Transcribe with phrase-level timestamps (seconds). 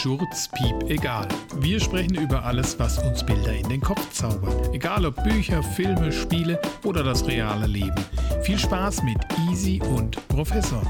[0.00, 1.28] Schurz, Piep, egal.
[1.56, 4.74] Wir sprechen über alles, was uns Bilder in den Kopf zaubert.
[4.74, 7.94] Egal ob Bücher, Filme, Spiele oder das reale Leben.
[8.42, 9.18] Viel Spaß mit
[9.48, 10.82] Easy und Professor.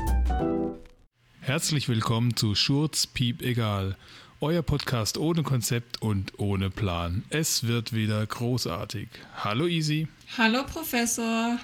[1.40, 3.96] Herzlich willkommen zu Schurz, Piep, egal.
[4.40, 7.24] Euer Podcast ohne Konzept und ohne Plan.
[7.28, 9.08] Es wird wieder großartig.
[9.42, 10.06] Hallo Easy.
[10.38, 11.58] Hallo Professor.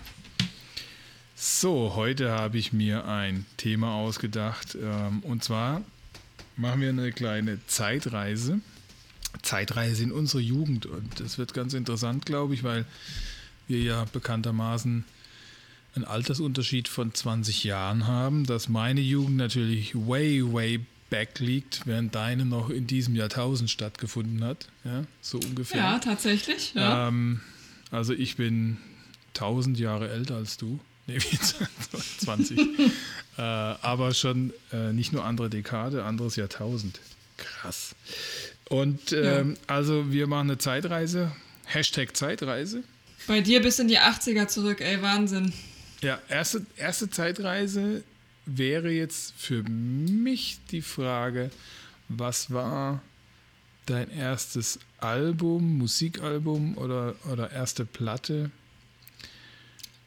[1.36, 4.76] So, heute habe ich mir ein Thema ausgedacht.
[4.80, 5.82] Ähm, und zwar
[6.58, 8.60] machen wir eine kleine Zeitreise.
[9.42, 10.86] Zeitreise in unsere Jugend.
[10.86, 12.84] Und das wird ganz interessant, glaube ich, weil
[13.66, 15.04] wir ja bekanntermaßen
[15.94, 22.14] einen Altersunterschied von 20 Jahren haben, dass meine Jugend natürlich way, way back liegt, während
[22.14, 24.68] deine noch in diesem Jahrtausend stattgefunden hat.
[24.84, 25.80] Ja, so ungefähr.
[25.80, 26.74] Ja, tatsächlich.
[26.74, 27.08] Ja.
[27.08, 27.40] Ähm,
[27.90, 28.78] also ich bin
[29.34, 30.80] 1000 Jahre älter als du.
[31.08, 32.58] Nee, 20.
[33.38, 37.00] äh, aber schon äh, nicht nur andere Dekade, anderes Jahrtausend.
[37.38, 37.94] Krass.
[38.68, 39.74] Und ähm, ja.
[39.74, 41.32] also wir machen eine Zeitreise.
[41.64, 42.82] Hashtag Zeitreise.
[43.26, 45.54] Bei dir bis in die 80er zurück, ey, Wahnsinn.
[46.02, 48.04] Ja, erste, erste Zeitreise
[48.44, 51.50] wäre jetzt für mich die Frage,
[52.08, 53.02] was war
[53.86, 58.50] dein erstes Album, Musikalbum oder, oder erste Platte?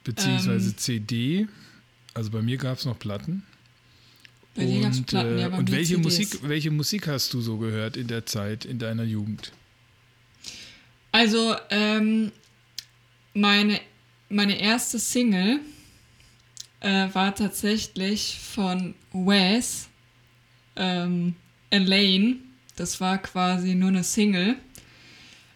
[0.03, 1.47] Beziehungsweise ähm, CD.
[2.13, 3.43] Also bei mir gab es noch Platten.
[4.55, 7.57] Bei dir gab es Platten, ja, äh, Und welche Musik, welche Musik hast du so
[7.57, 9.51] gehört in der Zeit, in deiner Jugend?
[11.11, 12.31] Also, ähm,
[13.33, 13.79] meine,
[14.29, 15.59] meine erste Single
[16.81, 19.89] äh, war tatsächlich von Wes,
[20.75, 21.35] ähm,
[21.69, 22.37] Elaine.
[22.75, 24.55] Das war quasi nur eine Single.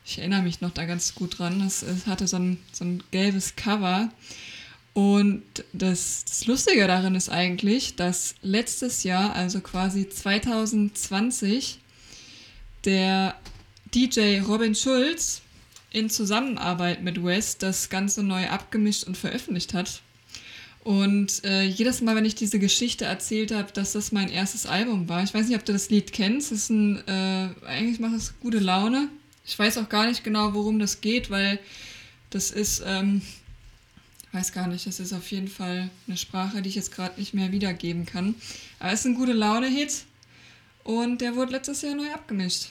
[0.05, 1.61] Ich erinnere mich noch da ganz gut dran.
[1.61, 4.09] Es, es hatte so ein, so ein gelbes Cover.
[4.93, 11.79] Und das, das Lustige darin ist eigentlich, dass letztes Jahr, also quasi 2020,
[12.85, 13.35] der
[13.93, 15.41] DJ Robin Schulz
[15.91, 20.01] in Zusammenarbeit mit Wes das Ganze neu abgemischt und veröffentlicht hat.
[20.83, 25.09] Und äh, jedes Mal, wenn ich diese Geschichte erzählt habe, dass das mein erstes Album
[25.09, 28.15] war, ich weiß nicht, ob du das Lied kennst, das ist ein, äh, eigentlich macht
[28.15, 29.09] es gute Laune,
[29.45, 31.59] ich weiß auch gar nicht genau, worum das geht, weil
[32.29, 33.21] das ist, ähm,
[34.31, 37.33] weiß gar nicht, das ist auf jeden Fall eine Sprache, die ich jetzt gerade nicht
[37.33, 38.35] mehr wiedergeben kann.
[38.79, 40.05] Aber es ist ein gute Laune-Hit
[40.83, 42.69] und der wurde letztes Jahr neu abgemischt.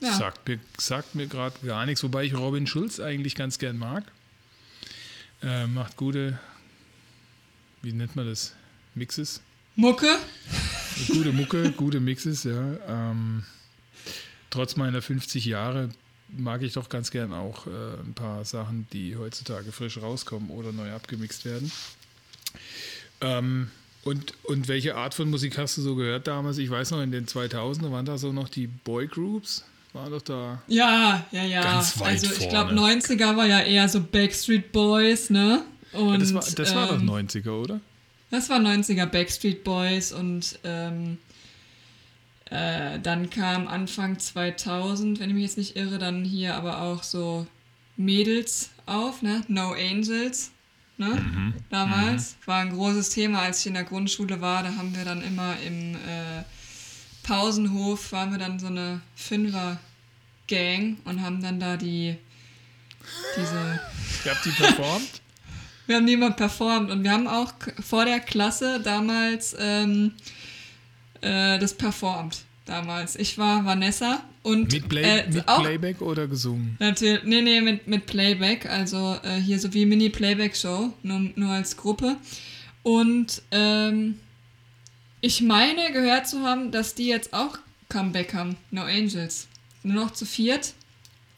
[0.00, 0.12] Ja.
[0.12, 4.04] Sagt mir, sagt mir gerade gar nichts, wobei ich Robin Schulz eigentlich ganz gern mag.
[5.42, 6.38] Äh, macht gute,
[7.82, 8.54] wie nennt man das?
[8.94, 9.40] Mixes?
[9.74, 10.18] Mucke?
[11.08, 12.76] Gute Mucke, gute Mixes, ja.
[12.86, 13.44] Ähm,
[14.50, 15.88] trotz meiner 50 Jahre
[16.36, 17.70] mag ich doch ganz gern auch äh,
[18.04, 21.70] ein paar Sachen, die heutzutage frisch rauskommen oder neu abgemixt werden.
[23.20, 23.70] Ähm,
[24.04, 26.58] und, und welche Art von Musik hast du so gehört damals?
[26.58, 29.64] Ich weiß noch, in den 2000er waren da so noch die Boygroups.
[29.92, 30.62] War doch da.
[30.68, 31.62] Ja, ja, ja.
[31.62, 35.64] Ganz weit also ich glaube, 90er war ja eher so Backstreet Boys, ne?
[35.92, 37.80] Und, ja, das war, das war ähm, doch 90er, oder?
[38.30, 41.18] Das war 90er Backstreet Boys und ähm,
[42.52, 47.02] äh, dann kam Anfang 2000, wenn ich mich jetzt nicht irre, dann hier aber auch
[47.02, 47.46] so
[47.96, 49.42] Mädels auf, ne?
[49.48, 50.50] No Angels,
[50.98, 51.14] ne?
[51.14, 51.54] Mhm.
[51.70, 52.32] Damals.
[52.32, 52.46] Mhm.
[52.46, 54.62] War ein großes Thema, als ich in der Grundschule war.
[54.62, 56.42] Da haben wir dann immer im äh,
[57.22, 62.18] Pausenhof, waren wir dann so eine Fünfer-Gang und haben dann da die,
[63.34, 63.80] diese...
[64.26, 65.22] Ihr habt die performt?
[65.86, 69.56] wir haben die immer performt und wir haben auch vor der Klasse damals...
[69.58, 70.12] Ähm,
[71.22, 73.16] äh, das performt damals.
[73.16, 74.72] Ich war Vanessa und.
[74.72, 76.76] Mit, Play äh, mit auch, Playback oder gesungen?
[76.78, 78.66] Natürlich, nee, nee, mit, mit Playback.
[78.66, 82.16] Also äh, hier so wie Mini-Playback-Show, nur, nur als Gruppe.
[82.82, 84.18] Und ähm,
[85.20, 87.58] ich meine gehört zu haben, dass die jetzt auch
[87.88, 88.56] Comeback haben.
[88.70, 89.46] No Angels.
[89.82, 90.74] Nur noch zu viert.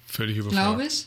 [0.06, 0.54] Völlig überfragt.
[0.54, 1.06] Glaube ich.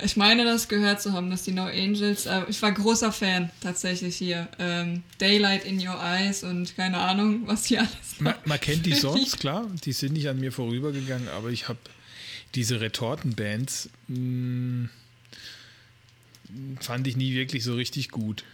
[0.00, 2.26] Ich meine, das gehört zu haben, dass die No Angels.
[2.26, 4.48] Äh, ich war großer Fan tatsächlich hier.
[4.58, 8.20] Ähm, Daylight in Your Eyes und keine Ahnung, was hier alles.
[8.20, 9.66] Man, man kennt die Songs, klar.
[9.84, 11.80] Die sind nicht an mir vorübergegangen, aber ich habe
[12.54, 13.90] diese Retortenbands.
[14.06, 14.88] Mh,
[16.48, 18.44] hm, fand ich nie wirklich so richtig gut.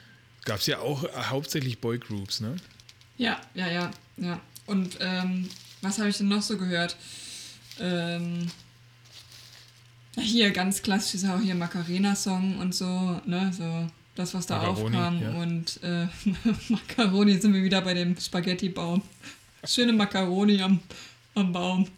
[0.47, 2.57] Gab es ja auch äh, hauptsächlich Boygroups, ne?
[3.19, 4.41] Ja, ja, ja, ja.
[4.67, 5.51] Und ähm,
[5.83, 6.97] was habe ich denn noch so gehört?
[7.81, 8.51] Ähm,
[10.21, 14.97] hier ganz klassisch ist auch hier Macarena-Song und so, ne, so das, was da Macaroni,
[14.97, 15.23] aufkam.
[15.23, 15.31] Ja.
[15.43, 16.07] Und äh,
[16.69, 19.03] Macaroni sind wir wieder bei dem Spaghetti-Baum.
[19.65, 20.81] Schöne Macaroni am,
[21.35, 21.89] am Baum.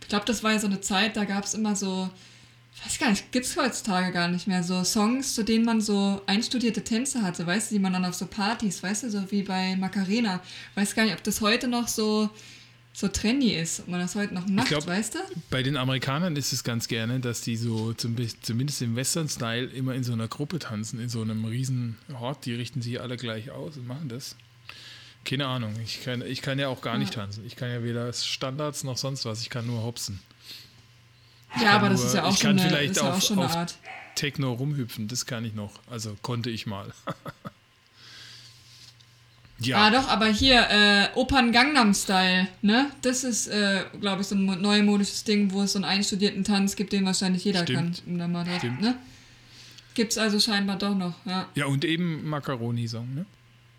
[0.00, 2.10] Ich glaube, das war ja so eine Zeit, da gab es immer so,
[2.74, 5.80] ich weiß gar nicht, gibt es heutzutage gar nicht mehr, so Songs, zu denen man
[5.80, 9.30] so einstudierte Tänze hatte, weißt du, die man dann auf so Partys, weißt du, so
[9.30, 10.40] wie bei Macarena.
[10.74, 12.30] Weiß gar nicht, ob das heute noch so
[13.00, 15.18] so trendy ist, ob man das heute noch macht, glaub, weißt du?
[15.48, 19.94] Bei den Amerikanern ist es ganz gerne, dass die so zum, zumindest im Western-Style immer
[19.94, 22.44] in so einer Gruppe tanzen, in so einem riesen Hort.
[22.44, 24.36] Die richten sich alle gleich aus und machen das.
[25.24, 25.74] Keine Ahnung.
[25.82, 27.44] Ich kann, ich kann ja auch gar nicht tanzen.
[27.46, 29.40] Ich kann ja weder Standards noch sonst was.
[29.40, 30.20] Ich kann nur hopsen.
[31.56, 33.10] Ich ja, aber nur, das ist ja auch, ich schon, kann eine, vielleicht ist ja
[33.10, 33.78] auf, auch schon eine Art.
[34.14, 35.08] Techno rumhüpfen.
[35.08, 35.72] Das kann ich noch.
[35.90, 36.92] Also konnte ich mal.
[39.60, 39.76] ja.
[39.78, 42.90] Ah, doch, aber hier, äh, Opern Gangnam Style, ne?
[43.02, 46.76] Das ist, äh, glaube ich, so ein neumodisches Ding, wo es so einen einstudierten Tanz
[46.76, 48.02] gibt, den wahrscheinlich jeder Stimmt.
[48.06, 48.18] kann.
[48.18, 48.80] Wenn man hat, Stimmt.
[48.80, 48.96] ne?
[49.94, 51.48] Gibt's also scheinbar doch noch, ja.
[51.54, 53.26] Ja, und eben Macaroni-Song, ne?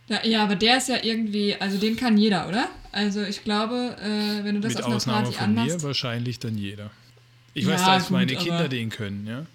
[0.07, 2.67] Ja, ja, aber der ist ja irgendwie, also den kann jeder, oder?
[2.91, 5.77] Also ich glaube, äh, wenn du das Mit auf einer Ausnahme Party von anmachst.
[5.77, 6.91] mir wahrscheinlich dann jeder.
[7.53, 9.45] Ich Ja, weiß, dass gut, meine Kinder den können, ja.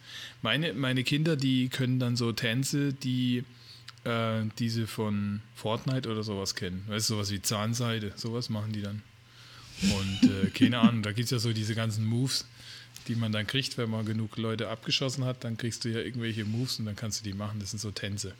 [0.42, 3.44] Meine, meine Kinder, die können dann so Tänze, die
[4.06, 6.84] äh, diese von Fortnite oder sowas kennen.
[6.88, 9.02] Weißt du, sowas wie Zahnseide, sowas machen die dann.
[9.82, 12.46] Und äh, keine Ahnung, da gibt es ja so diese ganzen Moves,
[13.08, 16.44] die man dann kriegt, wenn man genug Leute abgeschossen hat, dann kriegst du ja irgendwelche
[16.44, 17.60] Moves und dann kannst du die machen.
[17.60, 18.32] Das sind so Tänze.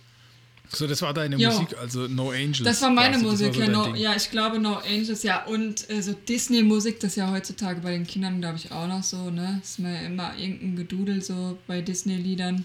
[0.69, 1.51] So, das war deine Jo.
[1.51, 2.65] Musik, also No Angels.
[2.65, 5.89] Das war meine das Musik, so ja, no, ja, ich glaube No Angels, ja, und
[5.91, 9.31] äh, so Disney-Musik, das ist ja heutzutage bei den Kindern, glaube ich, auch noch so,
[9.31, 9.61] ne?
[9.63, 12.65] Ist mir immer irgendein Gedudel so bei Disney-Liedern.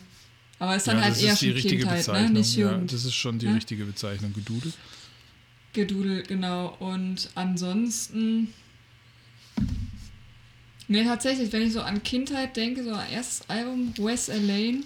[0.62, 2.04] Aber ist dann ja, halt das eher ist die schon richtige Kindheit, ne?
[2.14, 2.34] Bezeichnung.
[2.34, 2.94] Nicht ja, Jugend.
[2.94, 3.54] das ist schon die Ja?
[3.54, 4.72] richtige Bezeichnung, Gedudel.
[5.74, 6.76] Gedudel, genau.
[6.80, 8.54] Und ansonsten.
[10.88, 14.84] Ne, tatsächlich, wenn ich so an Kindheit denke, so erstes Album, Wes Elaine,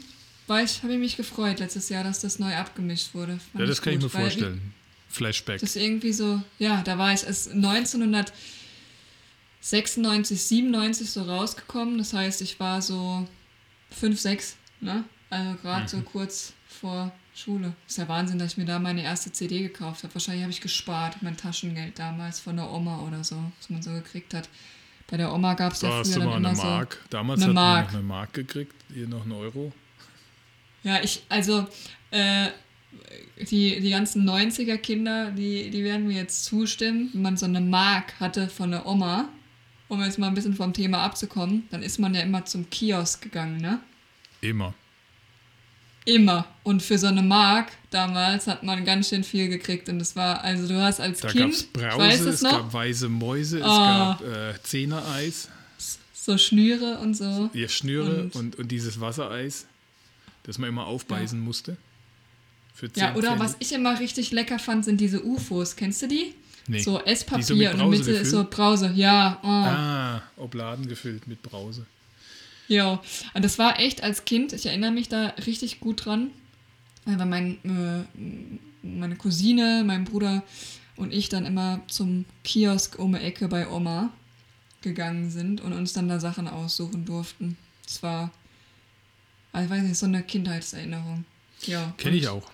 [0.48, 3.38] war ich, habe ich mich gefreut letztes Jahr, dass das neu abgemischt wurde.
[3.52, 4.74] Fand Ja, das kann ich mir gut, weil vorstellen.
[5.10, 5.60] Flashback.
[5.60, 11.98] Das ist irgendwie so, ja, da war ich erst 1996, 97 so rausgekommen.
[11.98, 13.28] Das heißt, ich war so
[13.92, 15.04] 5, 6, ne?
[15.30, 17.74] Also gerade so kurz vor Schule.
[17.88, 20.14] Ist ja Wahnsinn, dass ich mir da meine erste CD gekauft habe.
[20.14, 23.92] Wahrscheinlich habe ich gespart, mein Taschengeld damals von der Oma oder so, was man so
[23.92, 24.48] gekriegt hat.
[25.08, 27.06] Bei der Oma gab es Da ja hast früher du dann mal immer eine Mark.
[27.10, 29.72] Damals eine hat man noch eine Mark gekriegt, hier noch einen Euro.
[30.84, 30.90] so.
[30.90, 31.68] Ja, ich, also,
[32.12, 32.48] äh,
[33.38, 37.62] die, die ganzen 90er Kinder, die, die werden mir jetzt zustimmen, wenn man so eine
[37.62, 39.30] Mark hatte von der Oma,
[39.88, 43.22] um jetzt mal ein bisschen vom Thema abzukommen, dann ist man ja immer zum Kiosk
[43.22, 43.80] gegangen, ne?
[44.42, 44.74] Immer.
[46.06, 46.46] Immer.
[46.64, 49.90] Und für so eine Mark damals hat man ganz schön viel gekriegt.
[49.90, 52.52] Und das war, also du hast als Da gab es Kind, Brause, es es noch?
[52.52, 54.18] gab weiße Mäuse, es Ah.
[54.20, 55.50] gab äh, Zehnereis,
[56.14, 57.50] so Schnüre und so.
[57.54, 59.66] ja, Schnüre Und- und, und, dieses Wassereis,
[60.44, 61.76] das man immer aufbeißen musste.
[62.76, 63.40] Für 10 Ja, oder Pfennig.
[63.44, 65.76] was ich immer richtig lecker fand, sind diese UFOs.
[65.76, 66.36] Kennst du die?
[66.68, 66.80] Nee.
[66.80, 68.50] So Die so Esspapier und in der Mitte ist so gefüllt?
[68.52, 68.92] Brause.
[68.96, 69.48] Ja, oh.
[69.48, 71.86] Ah, Obladen gefüllt mit Brause.
[72.68, 73.02] Ja,
[73.34, 76.32] und das war echt als Kind, ich erinnere mich da richtig gut dran,
[77.06, 78.18] weil mein, äh,
[78.82, 80.44] meine Cousine, mein Bruder
[80.96, 84.12] und ich dann immer zum Kiosk um die Ecke bei Oma
[84.82, 87.58] gegangen sind und uns dann da Sachen aussuchen durften.
[87.86, 88.32] Das war,
[89.52, 91.26] also ich weiß nicht, so eine Kindheitserinnerung.
[91.64, 91.94] Ja.
[91.98, 92.52] Kenne ich auch.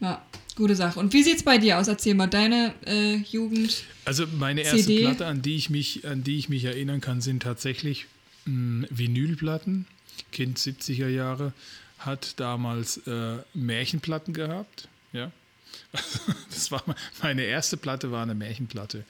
[0.00, 0.24] Ja,
[0.56, 1.00] gute Sache.
[1.00, 1.88] Und wie sieht's bei dir aus?
[1.88, 3.84] Erzähl mal, deine äh, Jugend.
[4.04, 5.02] Also meine erste CD?
[5.02, 8.06] Platte, an die ich mich, an die ich mich erinnern kann, sind tatsächlich
[8.46, 9.86] mh, Vinylplatten.
[10.32, 11.52] Kind 70er Jahre
[11.98, 14.88] hat damals äh, Märchenplatten gehabt.
[15.12, 15.30] Ja,
[16.50, 19.04] das war me- meine erste Platte war eine Märchenplatte.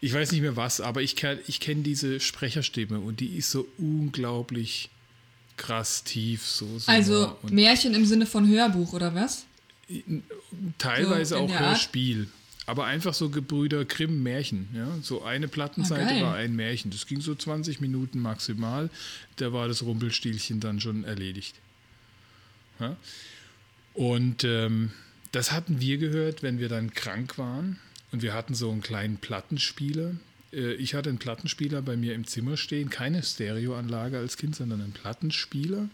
[0.00, 1.16] Ich weiß nicht mehr was, aber ich,
[1.46, 4.88] ich kenne diese Sprecherstimme und die ist so unglaublich
[5.56, 6.46] krass tief.
[6.46, 9.44] So, so Also Märchen im Sinne von Hörbuch, oder was?
[10.78, 11.78] teilweise so auch der Art?
[12.66, 14.68] Aber einfach so Gebrüder Grimm Märchen.
[14.74, 14.96] Ja?
[15.02, 16.90] So eine Plattenseite Ah, war ein Märchen.
[16.90, 18.90] Das ging so 20 Minuten maximal.
[19.36, 21.56] Da war das Rumpelstilchen dann schon erledigt.
[22.78, 22.96] Ja?
[23.94, 24.92] Und ähm,
[25.32, 27.78] das hatten wir gehört, wenn wir dann krank waren.
[28.12, 30.14] Und wir hatten so einen kleinen Plattenspieler.
[30.52, 32.90] Äh, Ich hatte einen Plattenspieler bei mir im Zimmer stehen.
[32.90, 35.88] Keine Stereoanlage als Kind, sondern einen Plattenspieler.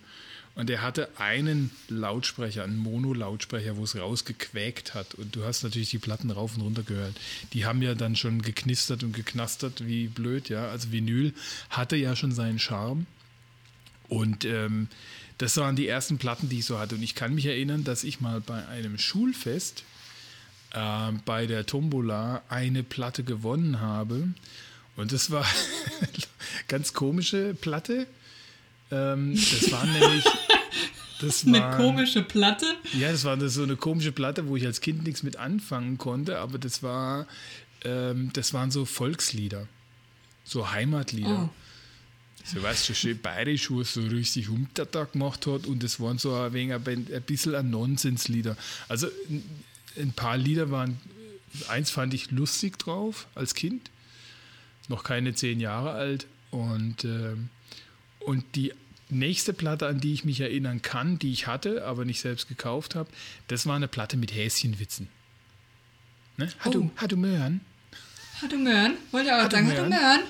[0.57, 5.15] Und er hatte einen Lautsprecher, einen Mono-Lautsprecher, wo es rausgequäkt hat.
[5.15, 7.15] Und du hast natürlich die Platten rauf und runter gehört.
[7.53, 10.69] Die haben ja dann schon geknistert und geknastert, wie blöd, ja.
[10.69, 11.35] Also Vinyl
[11.69, 13.07] hatte ja schon seinen Charme.
[14.09, 14.89] Und ähm,
[15.37, 16.95] das waren die ersten Platten, die ich so hatte.
[16.95, 19.85] Und ich kann mich erinnern, dass ich mal bei einem Schulfest
[20.73, 24.29] äh, bei der Tombola eine Platte gewonnen habe.
[24.97, 25.45] Und das war
[26.69, 28.07] ganz komische Platte.
[28.91, 30.25] Ähm, das war nämlich.
[31.21, 32.67] Das Eine waren- komische Platte.
[32.99, 36.39] ja, das war so eine komische Platte, wo ich als Kind nichts mit anfangen konnte,
[36.39, 37.27] aber das war,
[37.85, 39.67] ähm, das waren so Volkslieder,
[40.45, 41.45] so Heimatlieder.
[41.45, 41.49] Oh.
[42.45, 46.19] So weißt du, schön bayerisch, wo es so richtig Umtata gemacht hat und das waren
[46.19, 48.57] so ein, wenig, ein, bisschen ein Nonsenslieder.
[48.87, 49.09] Also
[49.97, 50.97] ein, paar Lieder waren,
[51.69, 53.91] eins fand ich lustig drauf als Kind,
[54.89, 56.27] noch keine zehn Jahre alt.
[56.53, 57.49] Und, ähm,
[58.21, 58.73] und die
[59.09, 62.95] nächste Platte, an die ich mich erinnern kann, die ich hatte, aber nicht selbst gekauft
[62.95, 63.09] habe,
[63.49, 65.09] das war eine Platte mit Häschenwitzen.
[66.37, 66.47] Ne?
[66.59, 66.71] Hat, Oh.
[66.81, 67.61] du, hat du Möhren?
[68.43, 68.95] Hat du Möhren?
[69.13, 69.91] Wollte aber Hat du sagen, hat du Möhren?
[69.91, 70.21] Möhren?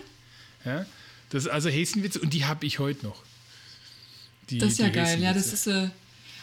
[0.65, 0.87] Ja?
[1.31, 3.23] Das ist also Häschenwitze und die habe ich heute noch.
[4.51, 5.67] Die, Das ist ja geil, ja, das ist.
[5.67, 5.89] Äh,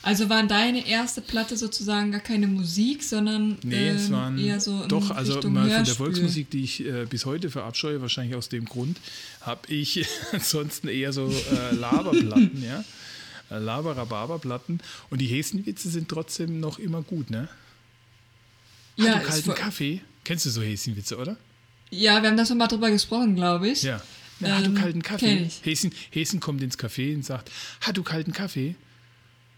[0.04, 4.60] also war deine erste Platte sozusagen gar keine Musik, sondern Nee, es ähm, waren eher
[4.60, 5.96] so doch, also Richtung mal von der.
[5.96, 8.98] Volksmusik, die ich äh, bis heute verabscheue, wahrscheinlich aus dem Grund,
[9.42, 12.84] habe ich ansonsten eher so äh, Laberplatten, ja.
[13.50, 14.80] Äh, Laber-Rhabarber-Platten.
[15.10, 17.48] Und die Häschenwitze sind trotzdem noch immer gut, ne?
[18.96, 20.02] Ja, Hat du kalten Kaffee?
[20.24, 21.38] Kennst du so Häschenwitze, oder?
[21.90, 23.84] ja, wir haben da schon mal drüber gesprochen, glaube ich.
[23.84, 24.02] Ja.
[24.40, 25.50] Na, hat du Ähm, kalten Kaffee?
[25.62, 28.76] Häschen, Häschen kommt ins Café und sagt, hat du kalten Kaffee?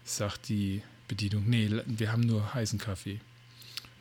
[0.06, 3.20] Sagt die Bedienung, nee, wir haben nur heißen Kaffee.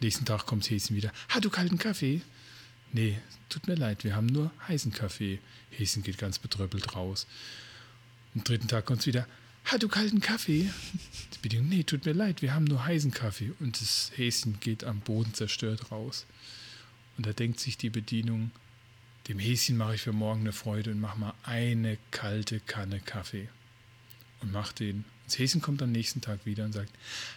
[0.02, 2.22] Nächsten Tag kommt Häschen wieder, hat du kalten Kaffee?
[2.92, 3.18] Nee,
[3.50, 5.40] tut mir leid, wir haben nur heißen Kaffee.
[5.72, 7.26] Häschen geht ganz betröppelt raus.
[8.36, 9.28] Am dritten Tag kommt es wieder,
[9.64, 10.70] hat du kalten Kaffee?
[11.34, 13.54] Die Bedienung, nee, tut mir leid, wir haben nur heißen Kaffee.
[13.60, 16.28] Und das Häschen geht am Boden zerstört raus.
[17.18, 18.52] Und da denkt sich die Bedienung,
[19.28, 23.50] dem Häschen mache ich für morgen eine Freude und mache mal eine kalte Kanne Kaffee.
[24.42, 25.04] Und mach den.
[25.26, 26.90] Das Häschen kommt am nächsten Tag wieder und sagt,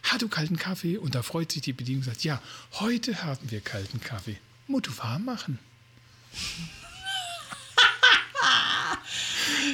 [0.02, 0.98] hat du kalten Kaffee?
[0.98, 2.40] Und da freut sich die Bedienung und sagt, ja,
[2.74, 4.36] heute haben wir kalten Kaffee.
[4.66, 5.58] Muss du warm machen.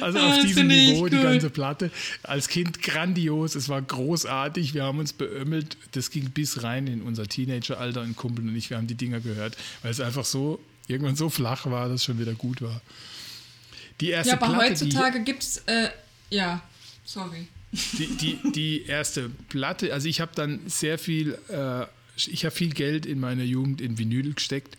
[0.01, 1.23] Also Ah, auf das diesem finde ich Niveau die gut.
[1.25, 1.91] ganze Platte.
[2.23, 4.73] Als Kind grandios, es war großartig.
[4.73, 5.77] Wir haben uns beömmelt.
[5.91, 8.01] Das ging bis rein in unser Teenageralter.
[8.01, 11.29] Ein Kumpel und ich, wir haben die Dinger gehört, weil es einfach so irgendwann so
[11.29, 12.81] flach war, dass es schon wieder gut war.
[14.01, 15.89] Die erste Ja, aber Platte, heutzutage gibt's, äh,
[16.29, 16.61] ja,
[17.05, 17.47] sorry.
[17.75, 22.73] Die, die, die, erste Platte, also ich habe dann sehr viel, äh, ich habe viel
[22.73, 24.77] Geld in meiner Jugend in Vinyl gesteckt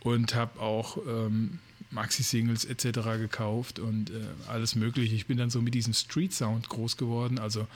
[0.00, 1.58] und habe auch ähm,
[1.90, 3.00] Maxi-Singles etc.
[3.18, 4.14] gekauft und äh,
[4.48, 5.14] alles mögliche.
[5.14, 7.66] Ich bin dann so mit diesem Street-Sound groß geworden, also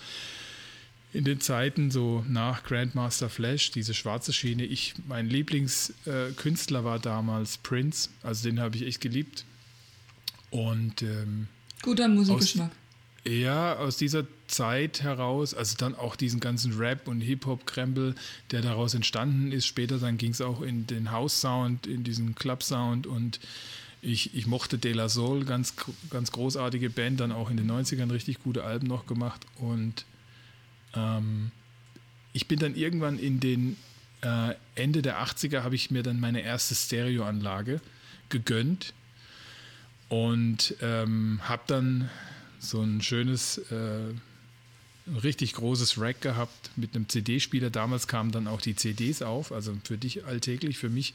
[1.12, 4.64] in den Zeiten so nach Grandmaster Flash, diese schwarze Schiene.
[4.64, 9.44] Ich, mein Lieblingskünstler äh, war damals Prince, also den habe ich echt geliebt.
[10.50, 11.48] Und ähm,
[11.82, 12.70] Guter Musikgeschmack.
[13.24, 18.14] Ja, aus dieser Zeit heraus, also dann auch diesen ganzen Rap und Hip-Hop-Krempel,
[18.50, 19.66] der daraus entstanden ist.
[19.66, 23.40] Später dann ging es auch in den House-Sound, in diesen Club-Sound und
[24.02, 25.74] ich, ich mochte De La Soul, ganz,
[26.08, 30.06] ganz großartige Band, dann auch in den 90ern richtig gute Alben noch gemacht und
[30.94, 31.50] ähm,
[32.32, 33.76] ich bin dann irgendwann in den
[34.22, 37.80] äh, Ende der 80er habe ich mir dann meine erste Stereoanlage
[38.28, 38.94] gegönnt
[40.08, 42.10] und ähm, habe dann
[42.60, 44.14] so ein schönes, äh,
[45.22, 47.70] richtig großes Rack gehabt mit einem CD-Spieler.
[47.70, 51.14] Damals kamen dann auch die CDs auf, also für dich alltäglich, für mich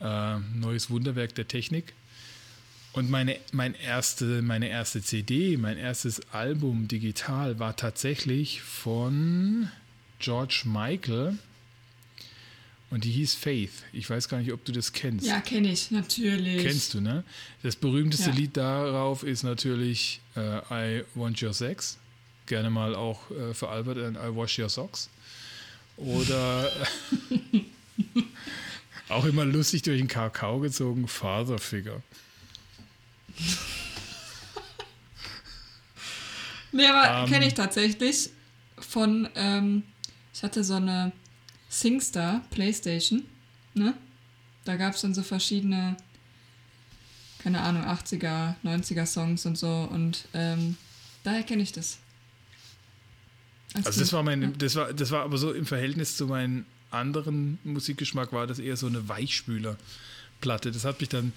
[0.00, 1.92] äh, neues Wunderwerk der Technik.
[2.94, 9.70] Und meine, mein erste, meine erste CD, mein erstes Album digital war tatsächlich von
[10.18, 11.38] George Michael
[12.92, 13.72] und die hieß Faith.
[13.94, 15.26] Ich weiß gar nicht, ob du das kennst.
[15.26, 16.62] Ja, kenne ich, natürlich.
[16.62, 17.24] Kennst du, ne?
[17.62, 18.36] Das berühmteste Ja.
[18.36, 21.96] Lied darauf ist natürlich äh, I Want Your Sex.
[22.44, 25.08] Gerne mal auch äh, veralbert in I Wash Your Socks.
[25.96, 26.70] Oder
[29.08, 32.02] auch immer lustig durch den Kakao gezogen, Father Figure.
[36.72, 37.30] Nee, aber Ähm.
[37.32, 38.28] kenne ich tatsächlich
[38.78, 39.82] von, ähm,
[40.34, 41.12] ich hatte so eine
[41.72, 43.24] SingStar Playstation,
[43.74, 43.94] ne?
[44.64, 45.96] Da gab es dann so verschiedene,
[47.38, 50.76] keine Ahnung, 80er, 90er Songs und so und ähm,
[51.24, 51.98] daher kenne ich das.
[53.74, 54.48] Als Also das war mein, Ja.
[54.58, 58.76] das war, das war aber so im Verhältnis zu meinem anderen Musikgeschmack war das eher
[58.76, 60.70] so eine Weichspülerplatte.
[60.72, 61.32] Das hat mich dann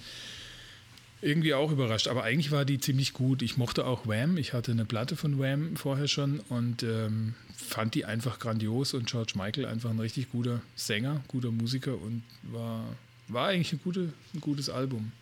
[1.20, 2.08] irgendwie auch überrascht.
[2.08, 3.42] Aber eigentlich war die ziemlich gut.
[3.42, 4.36] Ich mochte auch Wham.
[4.36, 8.94] Ich hatte eine Platte von Wham vorher schon und ähm, fand die einfach grandios.
[8.94, 12.84] Und George Michael einfach ein richtig guter Sänger, guter Musiker und war,
[13.28, 15.12] war eigentlich ein, gute, ein gutes Album.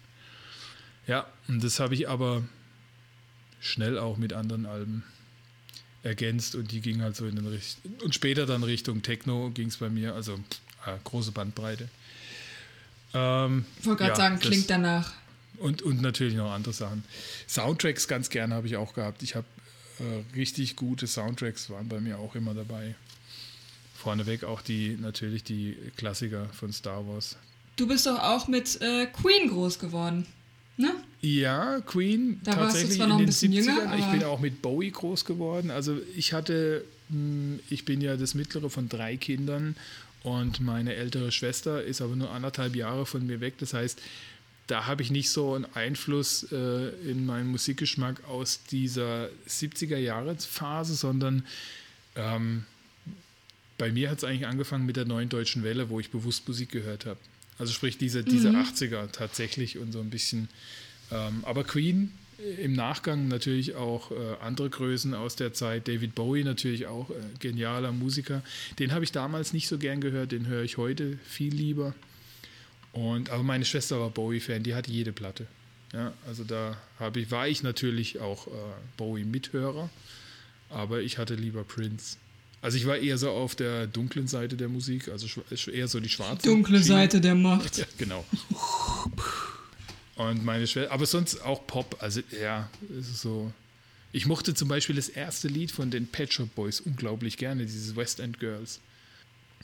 [1.07, 2.43] Ja, und das habe ich aber
[3.61, 5.05] schnell auch mit anderen Alben
[6.03, 9.69] ergänzt und die ging halt so in den Richt und später dann Richtung Techno ging
[9.69, 10.35] es bei mir, also
[10.85, 11.89] äh, große Bandbreite.
[13.15, 15.15] Ähm, Ich wollte gerade ja, sagen, klingt danach.
[15.59, 17.05] Und, und natürlich noch andere Sachen.
[17.49, 19.23] Soundtracks ganz gerne habe ich auch gehabt.
[19.23, 19.47] Ich habe
[20.01, 22.95] äh, richtig gute Soundtracks, waren bei mir auch immer dabei.
[23.95, 27.37] Vorneweg auch die, natürlich die Klassiker von Star Wars.
[27.77, 30.27] Du bist doch auch mit äh, Queen groß geworden,
[30.77, 30.95] ne?
[31.23, 33.57] Ja, Queen Da warst du tatsächlich zwar in noch ein den bisschen 70ern.
[33.57, 35.71] jünger, ich bin auch mit Bowie groß geworden.
[35.71, 39.75] Also ich hatte, mh, ich bin ja das mittlere von drei Kindern
[40.23, 43.55] und meine ältere Schwester ist aber nur anderthalb Jahre von mir weg.
[43.59, 44.01] Das heißt,
[44.67, 51.45] da habe ich nicht so einen Einfluss äh, in meinen Musikgeschmack aus dieser 70er-Jahre-Phase, sondern
[52.17, 52.65] ähm,
[53.77, 56.71] bei mir hat es eigentlich angefangen mit der neuen deutschen Welle, wo ich bewusst Musik
[56.71, 57.19] gehört habe.
[57.59, 58.57] Also sprich diese, diese mhm.
[58.63, 60.49] 80er tatsächlich und so ein bisschen.
[61.11, 62.11] Ähm, aber Queen
[62.59, 65.89] im Nachgang natürlich auch äh, andere Größen aus der Zeit.
[65.89, 68.43] David Bowie natürlich auch äh, genialer Musiker.
[68.79, 71.95] Den habe ich damals nicht so gern gehört, den höre ich heute viel lieber.
[72.95, 75.47] Und, aber meine Schwester war Bowie-Fan, die hatte jede Platte.
[75.93, 76.77] Ja, also da
[77.15, 78.51] ich, war ich natürlich auch äh,
[78.97, 79.91] Bowie-Mithörer,
[80.71, 82.17] aber ich hatte lieber Prince.
[82.63, 85.27] Also ich war eher so auf der dunklen Seite der Musik, also
[85.71, 86.49] eher so die schwarze.
[86.49, 86.89] Dunkle Schiene.
[86.89, 87.79] Seite der Macht.
[87.79, 88.25] Ja, genau.
[90.17, 93.53] Und meine Schwester, aber sonst auch Pop, also ja, ist so.
[94.13, 97.97] Ich mochte zum Beispiel das erste Lied von den Pet Shop Boys unglaublich gerne, dieses
[97.97, 98.81] West End Girls.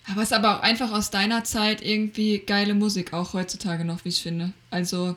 [0.08, 4.04] Aber es ist aber auch einfach aus deiner Zeit irgendwie geile Musik, auch heutzutage noch,
[4.04, 4.52] wie ich finde.
[4.70, 5.16] Also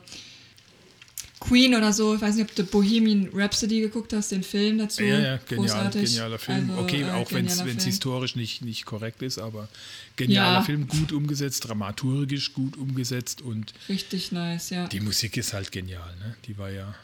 [1.40, 5.02] Queen oder so, ich weiß nicht, ob du Bohemian Rhapsody geguckt hast, den Film dazu.
[5.02, 6.04] Ja, ja, genial, Großartig.
[6.04, 6.70] genialer Film.
[6.70, 9.68] Also, okay, äh, auch wenn es historisch nicht, nicht korrekt ist, aber
[10.16, 10.62] genialer ja.
[10.62, 13.74] Film, gut umgesetzt, dramaturgisch gut umgesetzt und.
[13.88, 14.86] Richtig nice, ja.
[14.86, 16.34] Die Musik ist halt genial, ne?
[16.46, 16.94] Die war ja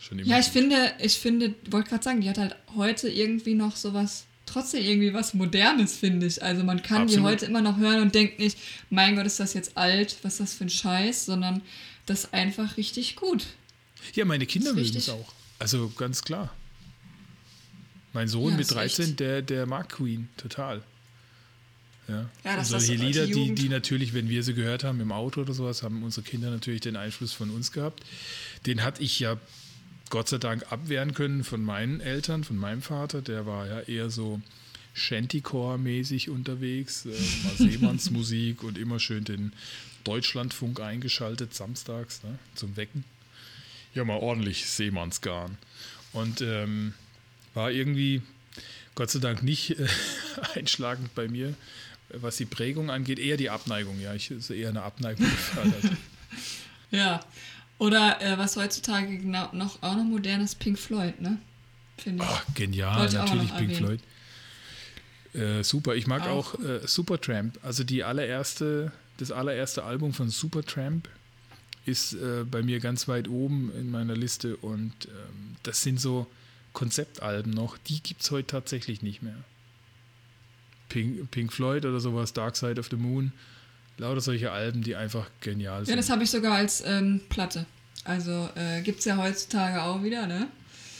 [0.00, 0.28] schon immer.
[0.28, 0.54] Ja, ich gut.
[0.54, 5.12] finde, ich finde, wollte gerade sagen, die hat halt heute irgendwie noch sowas trotzdem irgendwie
[5.12, 6.42] was Modernes, finde ich.
[6.42, 7.20] Also man kann Absolut.
[7.20, 8.58] die heute immer noch hören und denkt nicht,
[8.90, 11.62] mein Gott, ist das jetzt alt, was ist das für ein Scheiß, sondern
[12.06, 13.46] das ist einfach richtig gut.
[14.14, 15.32] Ja, meine Kinder mögen es auch.
[15.58, 16.54] Also ganz klar.
[18.12, 19.20] Mein Sohn ja, mit 13, echt.
[19.20, 20.82] der, der mag Queen total.
[22.08, 25.12] Ja, ja das und solche Lieder, die, die natürlich, wenn wir sie gehört haben im
[25.12, 28.04] Auto oder sowas, haben unsere Kinder natürlich den Einfluss von uns gehabt.
[28.64, 29.36] Den hatte ich ja
[30.10, 33.22] Gott sei Dank abwehren können von meinen Eltern, von meinem Vater.
[33.22, 34.40] Der war ja eher so
[34.94, 37.10] Shantycore-mäßig unterwegs, äh,
[37.44, 39.52] mal Seemannsmusik und immer schön den
[40.04, 43.04] Deutschlandfunk eingeschaltet, samstags ne, zum Wecken.
[43.94, 45.58] Ja, mal ordentlich Seemannsgarn.
[46.12, 46.94] Und ähm,
[47.54, 48.22] war irgendwie
[48.94, 49.86] Gott sei Dank nicht äh,
[50.54, 51.54] einschlagend bei mir,
[52.08, 54.00] was die Prägung angeht, eher die Abneigung.
[54.00, 55.92] Ja, ich ist eher eine Abneigung gefördert.
[56.90, 57.20] ja,
[57.78, 61.38] oder äh, was heutzutage genau, noch auch noch modern ist, Pink Floyd, ne?
[61.98, 62.30] Finde ich.
[62.30, 63.74] Ach, genial, natürlich Pink erwähnen.
[63.74, 64.00] Floyd.
[65.34, 67.58] Äh, super, ich mag auch, auch äh, Supertramp.
[67.62, 71.08] Also die allererste, das allererste Album von Supertramp
[71.84, 76.26] ist äh, bei mir ganz weit oben in meiner Liste und ähm, das sind so
[76.72, 79.36] Konzeptalben noch, die gibt es heute tatsächlich nicht mehr.
[80.88, 83.32] Pink, Pink Floyd oder sowas, Dark Side of the Moon
[83.98, 85.90] lauter solche Alben, die einfach genial sind.
[85.90, 87.66] Ja, das habe ich sogar als ähm, Platte.
[88.04, 90.48] Also äh, gibt es ja heutzutage auch wieder, ne?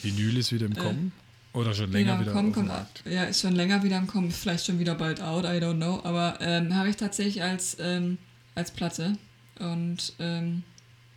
[0.03, 1.13] Vinyl ist wieder im äh, Kommen.
[1.55, 2.71] Äh, Oder schon länger wieder Kommen, kommt,
[3.05, 6.01] Ja, ist schon länger wieder im Kommen, vielleicht schon wieder bald out, I don't know.
[6.05, 8.19] Aber ähm, habe ich tatsächlich als, ähm,
[8.55, 9.17] als Platte.
[9.59, 10.65] Und ähm,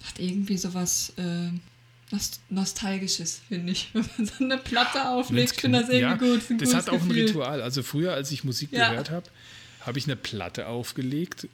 [0.06, 1.52] hat irgendwie sowas äh,
[2.50, 3.90] Nostalgisches, finde ich.
[3.94, 6.42] Wenn man so eine Platte auflegt, ich finde das irgendwie ja, gut.
[6.62, 7.12] Das hat auch Gefühl.
[7.12, 7.62] ein Ritual.
[7.62, 8.90] Also früher, als ich Musik ja.
[8.90, 9.26] gehört habe,
[9.82, 11.48] habe ich eine Platte aufgelegt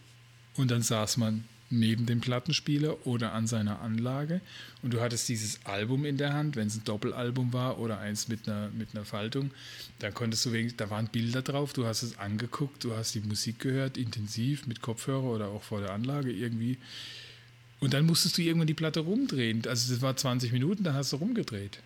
[0.56, 4.42] und dann saß man neben dem Plattenspieler oder an seiner Anlage
[4.82, 8.28] und du hattest dieses Album in der Hand, wenn es ein Doppelalbum war oder eins
[8.28, 9.52] mit einer, mit einer Faltung,
[10.00, 13.22] dann konntest du wegen, da waren Bilder drauf, du hast es angeguckt, du hast die
[13.22, 16.78] Musik gehört, intensiv mit Kopfhörer oder auch vor der Anlage irgendwie.
[17.80, 19.64] Und dann musstest du irgendwann die Platte rumdrehen.
[19.68, 21.80] Also das war 20 Minuten, dann hast du rumgedreht.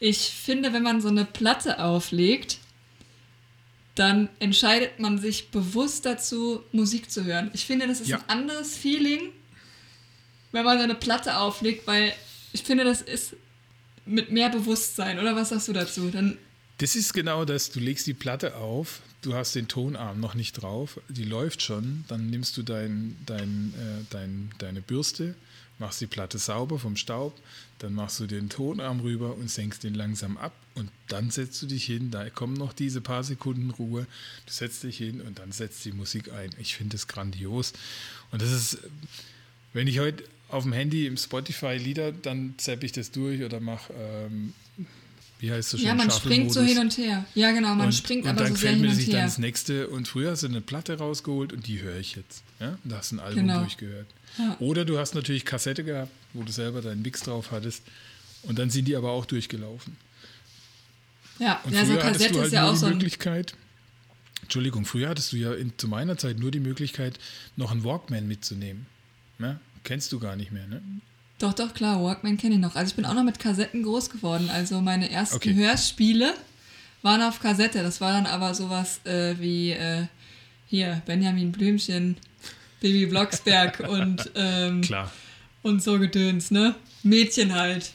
[0.00, 2.58] Ich finde, wenn man so eine Platte auflegt,
[3.94, 7.50] dann entscheidet man sich bewusst dazu, Musik zu hören.
[7.52, 8.18] Ich finde, das ist ja.
[8.18, 9.32] ein anderes Feeling,
[10.50, 12.12] wenn man eine Platte auflegt, weil
[12.52, 13.36] ich finde, das ist
[14.06, 15.18] mit mehr Bewusstsein.
[15.18, 16.10] Oder was sagst du dazu?
[16.10, 16.38] Dann
[16.78, 17.70] das ist genau das.
[17.70, 22.04] Du legst die Platte auf, du hast den Tonarm noch nicht drauf, die läuft schon,
[22.08, 25.36] dann nimmst du dein, dein, äh, dein, deine Bürste,
[25.82, 27.38] machst die Platte sauber vom Staub,
[27.80, 31.66] dann machst du den Tonarm rüber und senkst den langsam ab und dann setzt du
[31.66, 34.06] dich hin, da kommen noch diese paar Sekunden Ruhe,
[34.46, 36.50] du setzt dich hin und dann setzt die Musik ein.
[36.58, 37.72] Ich finde es grandios
[38.30, 38.78] und das ist,
[39.72, 43.58] wenn ich heute auf dem Handy im Spotify Lieder, dann zapp ich das durch oder
[43.58, 44.54] mache ähm,
[45.40, 45.88] wie heißt das schon?
[45.88, 47.24] Ja, man springt so hin und her.
[47.34, 48.90] Ja, genau, man und, springt und aber so sehr hin und her.
[48.90, 51.82] dann fällt mir dann das nächste und früher hast du eine Platte rausgeholt und die
[51.82, 52.44] höre ich jetzt.
[52.60, 52.78] Ja?
[52.84, 53.58] Da hast du ein Album genau.
[53.58, 54.06] durchgehört.
[54.38, 54.56] Ja.
[54.60, 57.82] Oder du hast natürlich Kassette gehabt, wo du selber deinen Mix drauf hattest
[58.42, 59.96] und dann sind die aber auch durchgelaufen.
[61.38, 63.54] Ja, und ja, so Kassette halt ist ja auch so die Möglichkeit,
[64.42, 67.18] Entschuldigung, früher hattest du ja in, zu meiner Zeit nur die Möglichkeit,
[67.56, 68.86] noch einen Walkman mitzunehmen.
[69.38, 69.58] Ja?
[69.84, 70.82] Kennst du gar nicht mehr, ne?
[71.38, 72.76] Doch, doch, klar, Walkman kenne ich noch.
[72.76, 74.50] Also ich bin auch noch mit Kassetten groß geworden.
[74.50, 75.54] Also meine ersten okay.
[75.54, 76.34] Hörspiele
[77.02, 77.82] waren auf Kassette.
[77.82, 80.06] Das war dann aber sowas äh, wie äh,
[80.66, 82.16] hier Benjamin Blümchen,
[82.82, 85.10] Baby Blocksberg und ähm, klar.
[85.62, 86.74] und so Gedöns, ne?
[87.04, 87.92] Mädchen halt.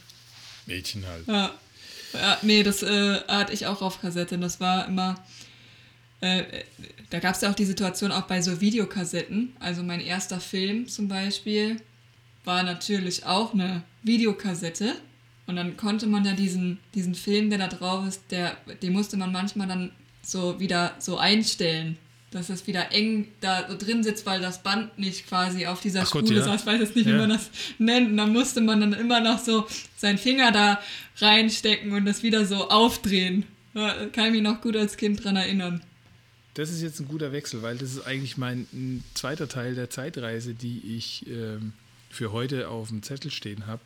[0.65, 1.28] Mädchen halt.
[1.28, 1.52] Ja.
[2.13, 4.38] ja nee, das äh, hatte ich auch auf Kassette.
[4.39, 5.21] Das war immer.
[6.21, 6.43] Äh,
[7.10, 9.56] da gab es ja auch die Situation auch bei so Videokassetten.
[9.60, 11.82] Also mein erster Film zum Beispiel
[12.45, 14.95] war natürlich auch eine Videokassette.
[15.47, 19.15] Und dann konnte man ja diesen, diesen Film, der da drauf ist, der, den musste
[19.17, 21.97] man manchmal dann so wieder so einstellen
[22.31, 26.07] dass es wieder eng da drin sitzt, weil das Band nicht quasi auf dieser Ach
[26.07, 26.43] Spule Gott, ja.
[26.43, 26.61] saß.
[26.61, 27.13] Ich weiß jetzt nicht, ja.
[27.13, 28.11] wie man das nennt.
[28.11, 30.81] Und dann musste man dann immer noch so seinen Finger da
[31.17, 33.45] reinstecken und das wieder so aufdrehen.
[33.73, 35.81] Da kann ich mich noch gut als Kind dran erinnern.
[36.55, 40.53] Das ist jetzt ein guter Wechsel, weil das ist eigentlich mein zweiter Teil der Zeitreise,
[40.55, 41.73] die ich ähm,
[42.09, 43.81] für heute auf dem Zettel stehen habe.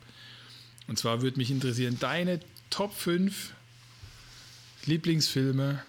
[0.88, 3.52] Und zwar würde mich interessieren, deine Top 5
[4.86, 5.82] Lieblingsfilme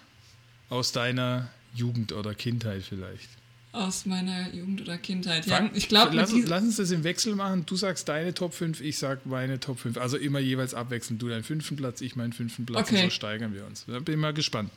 [0.70, 3.30] aus deiner Jugend oder Kindheit vielleicht?
[3.74, 5.48] Aus meiner Jugend oder Kindheit.
[5.48, 7.66] Ja, ich glaube, lass, lass, uns das im Wechsel machen.
[7.66, 9.98] Du sagst deine Top 5, ich sag meine Top 5.
[9.98, 11.20] Also immer jeweils abwechselnd.
[11.20, 12.88] Du deinen fünften Platz, ich meinen fünften Platz.
[12.88, 13.06] Okay.
[13.06, 13.86] Und so steigern wir uns.
[13.88, 14.70] Da bin ich mal gespannt.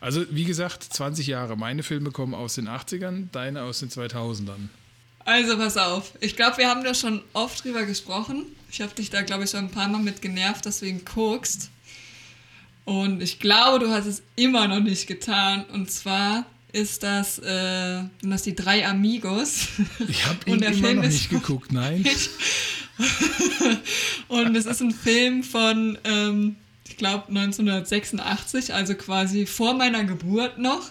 [0.00, 1.56] Also, wie gesagt, 20 Jahre.
[1.56, 4.68] Meine Filme kommen aus den 80ern, deine aus den 2000ern.
[5.20, 6.12] Also, pass auf.
[6.20, 8.46] Ich glaube, wir haben da schon oft drüber gesprochen.
[8.68, 11.04] Ich habe dich da, glaube ich, schon ein paar Mal mit genervt, dass du ihn
[11.04, 11.70] guckst.
[12.84, 15.64] Und ich glaube, du hast es immer noch nicht getan.
[15.72, 19.68] Und zwar ist das, äh, sind das die drei Amigos.
[20.08, 22.04] Ich habe ihn immer Film noch nicht geguckt, nein.
[24.28, 30.58] und es ist ein Film von, ähm, ich glaube, 1986, also quasi vor meiner Geburt
[30.58, 30.90] noch.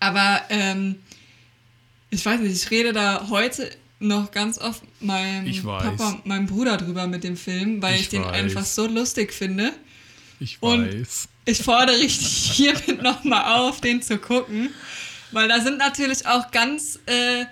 [0.00, 0.96] Aber ähm,
[2.10, 6.76] ich weiß nicht, ich rede da heute noch ganz oft meinem Papa und meinem Bruder
[6.76, 8.32] drüber mit dem Film, weil ich, ich den weiß.
[8.32, 9.72] einfach so lustig finde.
[10.40, 10.68] Ich weiß.
[10.70, 12.16] Und ich fordere dich
[12.52, 14.70] hiermit nochmal auf, den zu gucken.
[15.32, 17.46] Weil da sind natürlich auch ganz äh,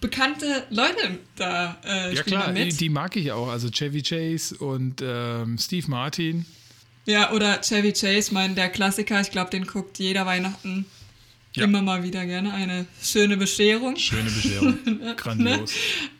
[0.00, 1.78] bekannte Leute da.
[1.84, 3.48] Äh, ja klar, die, die, mag ich auch.
[3.48, 6.44] Also Chevy Chase und ähm, Steve Martin.
[7.06, 9.20] Ja, oder Chevy Chase, mein der Klassiker.
[9.20, 10.84] Ich glaube, den guckt jeder Weihnachten
[11.54, 11.64] ja.
[11.64, 12.52] immer mal wieder gerne.
[12.52, 13.96] Eine schöne Bescherung.
[13.96, 14.78] Schöne Bescherung.
[15.16, 15.70] Grandios.
[15.70, 15.76] ne?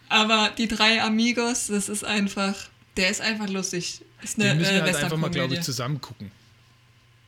[0.08, 2.54] Aber die drei Amigos, das ist einfach,
[2.96, 4.00] der ist einfach lustig.
[4.24, 6.30] Ist eine, den müssen wir äh, halt einfach mal, glaube ich, zusammen gucken.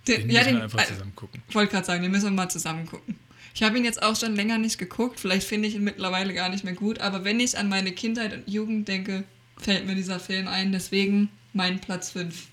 [0.09, 1.43] Den, ja, den einfach zusammen gucken.
[1.49, 3.17] Ich wollte gerade sagen, den müssen wir mal zusammen gucken.
[3.55, 5.21] Ich habe ihn jetzt auch schon länger nicht geguckt.
[5.21, 7.01] Vielleicht finde ich ihn mittlerweile gar nicht mehr gut.
[7.01, 9.25] Aber wenn ich an meine Kindheit und Jugend denke,
[9.57, 10.73] fällt mir dieser Film ein.
[10.73, 12.49] Deswegen mein Platz 5.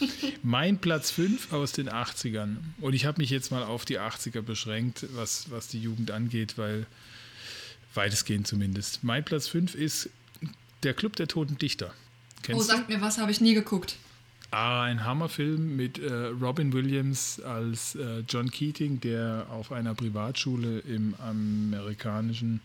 [0.42, 2.56] mein Platz 5 aus den 80ern.
[2.80, 6.56] Und ich habe mich jetzt mal auf die 80er beschränkt, was, was die Jugend angeht,
[6.56, 6.86] weil
[7.94, 9.04] weitestgehend zumindest.
[9.04, 10.10] Mein Platz 5 ist
[10.82, 11.94] der Club der Toten Dichter.
[12.48, 13.96] Kennst oh, sagt mir was, habe ich nie geguckt.
[14.50, 20.78] Ah, ein Hammerfilm mit äh, Robin Williams als äh, John Keating, der auf einer Privatschule
[20.78, 22.62] im amerikanischen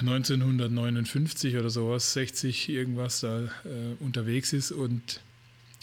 [0.00, 3.48] 1959 oder sowas, 60 irgendwas da äh,
[4.00, 5.20] unterwegs ist und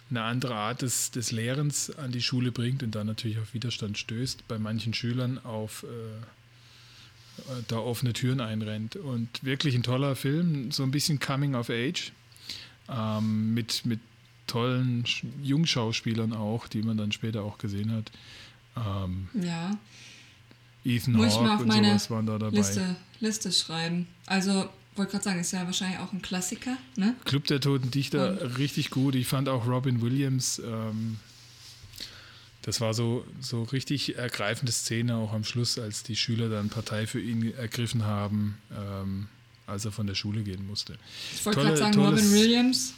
[0.09, 3.99] eine andere Art des, des Lehrens an die Schule bringt und dann natürlich auf Widerstand
[3.99, 5.87] stößt, bei manchen Schülern auf äh,
[7.67, 8.95] da offene Türen einrennt.
[8.95, 12.11] Und wirklich ein toller Film, so ein bisschen Coming of Age
[12.91, 13.99] ähm, mit, mit
[14.47, 15.05] tollen
[15.43, 18.11] Jungschauspielern auch, die man dann später auch gesehen hat.
[18.75, 19.77] Ähm, ja.
[20.83, 22.57] Ethan Hawke und sowas waren da dabei.
[22.57, 24.07] Liste, Liste schreiben.
[24.25, 27.15] Also, wollte gerade sagen, ist ja wahrscheinlich auch ein Klassiker, ne?
[27.25, 28.57] Club der Toten Dichter, und?
[28.57, 29.15] richtig gut.
[29.15, 31.17] Ich fand auch Robin Williams, ähm,
[32.61, 37.07] das war so, so richtig ergreifende Szene auch am Schluss, als die Schüler dann Partei
[37.07, 38.57] für ihn ergriffen haben.
[38.71, 39.27] Ähm,
[39.69, 40.95] als er von der Schule gehen musste.
[41.33, 42.93] Ich wollte gerade sagen, Robin Williams,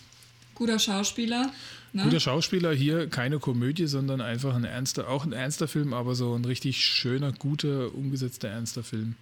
[0.55, 1.51] guter Schauspieler.
[1.93, 2.03] Ne?
[2.03, 6.34] Guter Schauspieler, hier keine Komödie, sondern einfach ein ernster, auch ein ernster Film, aber so
[6.36, 9.15] ein richtig schöner, guter, umgesetzter, ernster Film.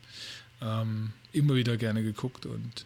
[0.62, 2.86] Ähm, immer wieder gerne geguckt und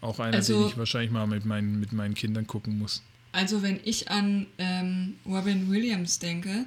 [0.00, 3.02] auch einer, also, den ich wahrscheinlich mal mit meinen, mit meinen Kindern gucken muss.
[3.32, 6.66] Also wenn ich an ähm, Robin Williams denke,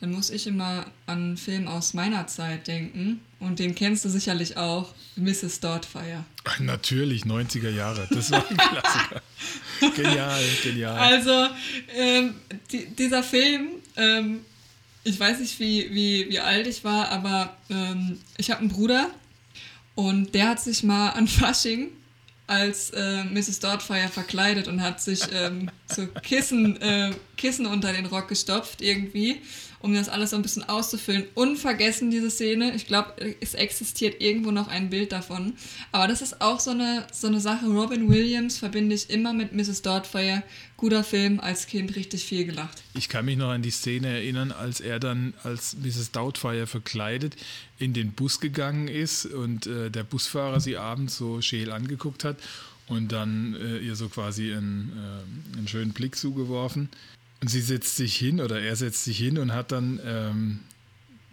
[0.00, 3.20] dann muss ich immer an einen Film aus meiner Zeit denken.
[3.40, 5.60] Und den kennst du sicherlich auch, Mrs.
[5.60, 6.24] Doubtfire.
[6.44, 8.06] Ach, natürlich, 90er Jahre.
[8.10, 9.22] Das war ein Klassiker.
[9.94, 10.98] genial, genial.
[10.98, 11.48] Also,
[11.94, 12.34] ähm,
[12.72, 14.40] die, dieser Film, ähm,
[15.04, 19.10] ich weiß nicht, wie, wie, wie alt ich war, aber ähm, ich habe einen Bruder
[19.94, 21.88] und der hat sich mal an Fasching
[22.46, 23.60] als äh, Mrs.
[23.60, 29.40] Doubtfire verkleidet und hat sich ähm, so Kissen, äh, Kissen unter den Rock gestopft irgendwie
[29.86, 31.24] um das alles so ein bisschen auszufüllen.
[31.34, 32.74] Unvergessen diese Szene.
[32.74, 35.54] Ich glaube, es existiert irgendwo noch ein Bild davon.
[35.92, 37.66] Aber das ist auch so eine, so eine Sache.
[37.66, 39.82] Robin Williams verbinde ich immer mit Mrs.
[39.82, 40.42] Doubtfire.
[40.76, 42.82] Guter Film, als Kind richtig viel gelacht.
[42.94, 46.10] Ich kann mich noch an die Szene erinnern, als er dann als Mrs.
[46.10, 47.36] Doubtfire verkleidet
[47.78, 52.38] in den Bus gegangen ist und äh, der Busfahrer sie abends so scheel angeguckt hat
[52.88, 54.92] und dann äh, ihr so quasi einen,
[55.54, 56.88] äh, einen schönen Blick zugeworfen.
[57.40, 60.60] Und sie setzt sich hin oder er setzt sich hin und hat dann ähm,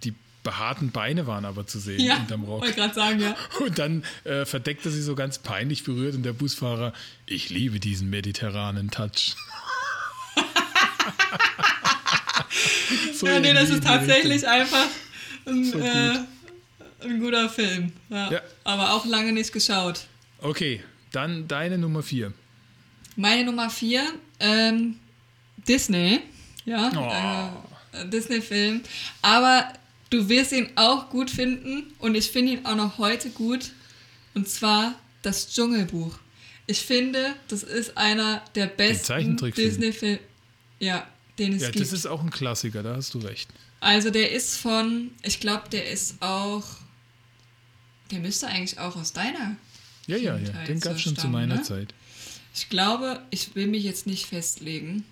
[0.03, 0.13] die
[0.43, 2.61] behaarten Beine waren aber zu sehen Ja, hinterm Rock.
[2.61, 3.35] wollte gerade sagen, ja.
[3.59, 6.91] Und dann äh, verdeckt er sie so ganz peinlich berührt und der Busfahrer,
[7.25, 9.35] ich liebe diesen mediterranen Touch.
[13.13, 14.49] So ja, nee, das ist tatsächlich Richtung.
[14.49, 14.87] einfach
[15.45, 16.19] ein, So äh,
[17.01, 17.91] ein guter Film.
[18.09, 18.31] Ja.
[18.31, 18.41] Ja.
[18.63, 20.01] Aber auch lange nicht geschaut.
[20.41, 22.33] Okay, dann deine Nummer vier.
[23.15, 24.03] Meine Nummer vier,
[24.39, 24.95] ähm,
[25.67, 26.19] Disney.
[26.65, 26.91] Ja,
[27.93, 27.97] Oh.
[27.97, 28.81] äh, Disney-Film.
[29.21, 29.71] Aber
[30.09, 33.71] du wirst ihn auch gut finden und ich finde ihn auch noch heute gut.
[34.33, 36.17] Und zwar das Dschungelbuch.
[36.65, 39.37] Ich finde, das ist einer der besten.
[39.37, 40.19] Disney-Filme,
[40.79, 41.05] ja,
[41.37, 41.83] den es Ja, gibt.
[41.85, 43.49] das ist auch ein Klassiker, da hast du recht.
[43.81, 46.63] Also der ist von, ich glaube, der ist auch,
[48.11, 49.57] der müsste eigentlich auch aus deiner.
[50.07, 51.61] Ja, ja, ja, den gab es schon zu meiner ne?
[51.63, 51.93] Zeit.
[52.55, 55.03] Ich glaube, ich will mich jetzt nicht festlegen.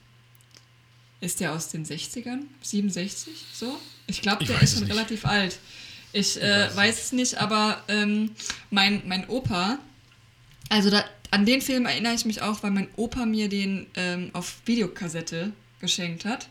[1.22, 2.42] Ist der aus den 60ern?
[2.62, 3.34] 67?
[3.54, 3.80] So?
[4.08, 4.92] Ich glaube, Ich der ist schon nicht.
[4.94, 5.58] relativ alt.
[6.14, 8.32] Ich, weiß äh, es weiß es nicht, aber ähm,
[8.70, 9.80] mein, mein Opa,
[10.70, 14.30] also da, an den Film erinnere ich mich auch, weil mein Opa mir den ähm,
[14.34, 16.50] auf Videokassette geschenkt hat.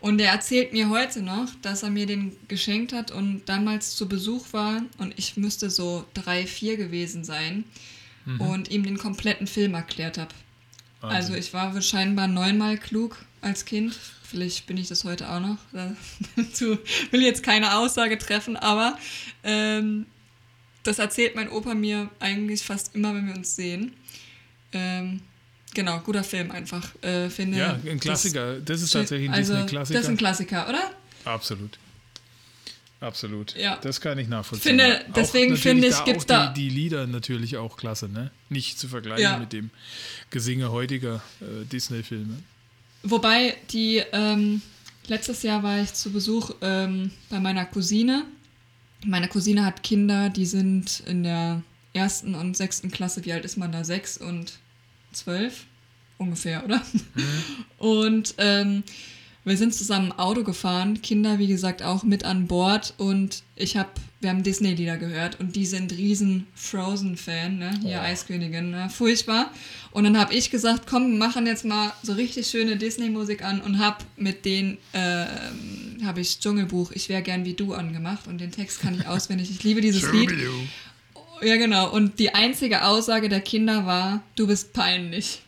[0.00, 4.08] Und er erzählt mir heute noch, dass er mir den geschenkt hat und damals zu
[4.08, 7.64] Besuch war und ich müsste so drei, vier gewesen sein
[8.26, 8.40] Mhm.
[8.42, 10.34] und ihm den kompletten Film erklärt habe.
[11.00, 13.98] Also ich war scheinbar neunmal klug als Kind.
[14.22, 15.58] Vielleicht bin ich das heute auch noch.
[16.36, 16.78] Dazu
[17.10, 18.96] will jetzt keine Aussage treffen, aber
[19.42, 20.06] ähm,
[20.82, 23.92] das erzählt mein Opa mir eigentlich fast immer, wenn wir uns sehen.
[24.72, 25.20] Ähm,
[25.74, 26.88] genau, guter Film einfach.
[27.02, 28.60] Äh, finde, ja, ein Klassiker.
[28.60, 29.98] Das, ist tatsächlich ein also, Disney-Klassiker.
[29.98, 30.90] Das ist ein Klassiker, oder?
[31.24, 31.78] Absolut.
[33.00, 33.56] Absolut.
[33.56, 33.76] Ja.
[33.76, 34.78] Das kann ich nachvollziehen.
[34.78, 38.30] Finde- deswegen finde ich, gibt's auch da- Die, die Lieder natürlich auch klasse, ne?
[38.50, 39.38] Nicht zu vergleichen Ja.
[39.38, 39.70] mit dem
[40.30, 42.42] Gesinge heutiger äh, Disney-Filme.
[43.02, 44.62] Wobei die, ähm,
[45.06, 48.24] letztes Jahr war ich zu Besuch ähm, bei meiner Cousine.
[49.04, 51.62] Meine Cousine hat Kinder, die sind in der
[51.94, 53.24] ersten und sechsten Klasse.
[53.24, 53.84] Wie alt ist man da?
[53.84, 54.58] Sechs und
[55.12, 55.66] zwölf?
[56.18, 56.82] Ungefähr, oder?
[57.78, 58.82] Und ähm,
[59.44, 62.92] wir sind zusammen Auto gefahren, Kinder, wie gesagt, auch mit an Bord.
[62.98, 63.88] Und ich habe,
[64.20, 67.70] wir haben Disney-Lieder gehört und die sind riesen Frozen-Fan, ne?
[67.82, 68.04] Hier Oh.
[68.04, 68.90] Eiskönigin, ne?
[68.90, 69.50] Furchtbar.
[69.92, 73.78] Und dann habe ich gesagt, komm, machen jetzt mal so richtig schöne Disney-Musik an und
[73.78, 78.50] habe mit denen, ähm, habe ich Dschungelbuch, ich wäre gern wie du angemacht und den
[78.52, 79.50] Text kann ich auswendig.
[79.50, 80.30] Ich liebe dieses Lied.
[81.42, 81.90] Ja, genau.
[81.90, 85.40] Und die einzige Aussage der Kinder war, du bist peinlich.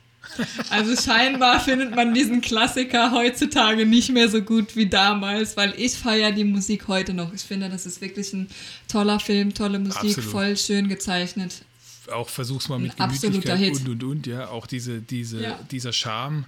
[0.71, 5.95] Also scheinbar findet man diesen Klassiker heutzutage nicht mehr so gut wie damals, weil ich
[5.95, 7.33] feiere die Musik heute noch.
[7.35, 8.49] Ich finde, das ist wirklich ein
[8.89, 10.31] toller Film, tolle Musik, Absolut.
[10.31, 11.63] voll schön gezeichnet.
[12.13, 14.49] Auch versuch's mal mit Ein Gemütlichkeit und und und, ja.
[14.49, 15.59] Auch diese, diese, Ja.
[15.71, 16.45] dieser Charme,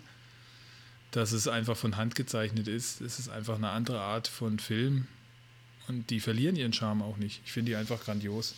[1.12, 3.00] dass es einfach von Hand gezeichnet ist.
[3.00, 5.06] Es ist einfach eine andere Art von Film.
[5.86, 7.40] Und die verlieren ihren Charme auch nicht.
[7.44, 8.54] Ich finde die einfach grandios.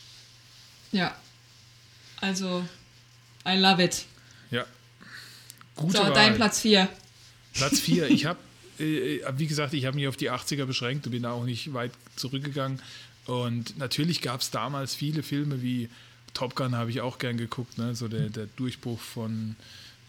[0.93, 1.15] Ja.
[2.21, 2.65] Also,
[3.47, 4.07] I love it.
[4.51, 4.65] Ja.
[5.77, 6.13] Gute So, Wahl.
[6.13, 6.89] dein Platz 4.
[7.55, 8.09] Platz 4.
[8.11, 8.39] Ich habe,
[8.79, 11.73] äh, wie gesagt, ich habe mich auf die 80er beschränkt und bin da auch nicht
[11.75, 12.81] weit zurückgegangen.
[13.27, 15.89] Und natürlich gab es damals viele Filme wie
[16.35, 17.79] Top Gun, habe ich auch gern geguckt.
[17.79, 17.95] Ne?
[17.95, 19.57] So der, der Durchbruch von,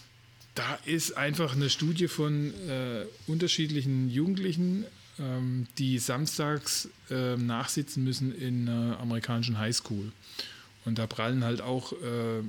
[0.54, 4.84] da ist einfach eine Studie von äh, unterschiedlichen Jugendlichen,
[5.18, 10.12] ähm, die samstags ähm, nachsitzen müssen in einer amerikanischen Highschool.
[10.84, 12.42] Und da prallen halt auch äh,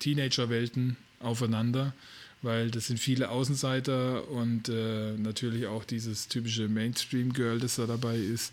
[0.00, 1.94] Teenagerwelten aufeinander,
[2.42, 8.16] weil das sind viele Außenseiter und äh, natürlich auch dieses typische Mainstream-Girl, das da dabei
[8.16, 8.52] ist,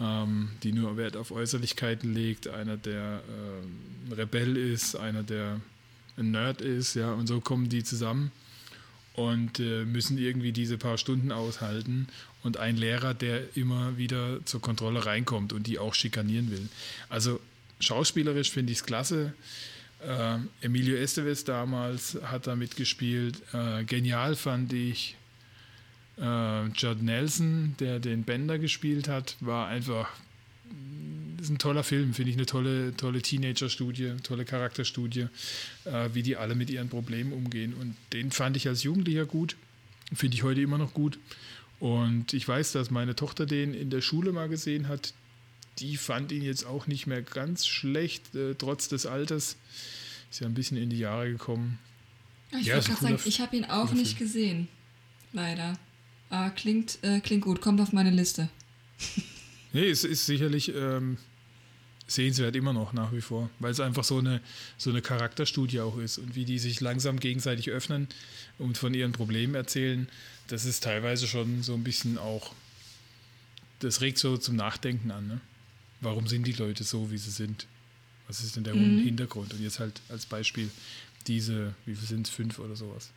[0.00, 3.22] ähm, die nur Wert auf Äußerlichkeiten legt, einer, der
[4.10, 5.60] äh, Rebell ist, einer, der
[6.16, 8.32] ein Nerd ist, ja, und so kommen die zusammen
[9.14, 12.08] und äh, müssen irgendwie diese paar Stunden aushalten
[12.42, 16.68] und ein Lehrer, der immer wieder zur Kontrolle reinkommt und die auch schikanieren will.
[17.08, 17.40] Also
[17.80, 19.32] schauspielerisch finde ich es klasse.
[20.00, 23.42] Äh, Emilio Estevez damals hat da mitgespielt.
[23.52, 25.16] Äh, genial fand ich
[26.18, 30.08] äh, Judd Nelson, der den Bender gespielt hat, war einfach
[31.40, 35.26] ist ein toller Film, finde ich eine tolle, tolle Teenager-Studie, tolle Charakterstudie,
[35.84, 37.74] äh, wie die alle mit ihren Problemen umgehen.
[37.74, 39.56] Und den fand ich als Jugendlicher gut,
[40.12, 41.18] finde ich heute immer noch gut.
[41.78, 45.12] Und ich weiß, dass meine Tochter den in der Schule mal gesehen hat.
[45.78, 49.56] Die fand ihn jetzt auch nicht mehr ganz schlecht, äh, trotz des Alters.
[50.30, 51.78] Ist ja ein bisschen in die Jahre gekommen.
[52.52, 54.26] Ich ja, wollte gerade sagen, ich habe ihn auch nicht Film.
[54.26, 54.68] gesehen.
[55.32, 55.78] Leider.
[56.30, 58.48] Aber klingt, äh, klingt gut, kommt auf meine Liste.
[59.72, 61.18] nee, es ist sicherlich ähm,
[62.06, 64.40] sehenswert immer noch nach wie vor, weil es einfach so eine,
[64.78, 68.08] so eine Charakterstudie auch ist und wie die sich langsam gegenseitig öffnen
[68.58, 70.08] und von ihren Problemen erzählen,
[70.48, 72.54] das ist teilweise schon so ein bisschen auch,
[73.80, 75.26] das regt so zum Nachdenken an.
[75.26, 75.40] Ne?
[76.00, 77.66] Warum sind die Leute so, wie sie sind?
[78.26, 79.00] Was ist denn der mhm.
[79.00, 79.52] Hintergrund?
[79.52, 80.70] Und jetzt halt als Beispiel
[81.26, 83.10] diese, wie viel sind es, fünf oder sowas.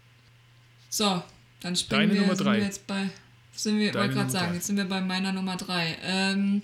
[0.89, 1.21] So,
[1.61, 2.53] dann springen Deine wir, Nummer drei.
[2.53, 3.09] Sind wir jetzt bei,
[3.53, 5.97] sind wir, wollte gerade sagen, jetzt sind wir bei meiner Nummer drei.
[6.03, 6.61] Ähm,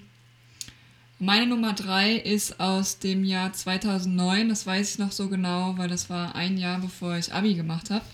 [1.19, 5.87] meine Nummer drei ist aus dem Jahr 2009, das weiß ich noch so genau, weil
[5.87, 8.05] das war ein Jahr bevor ich Abi gemacht habe.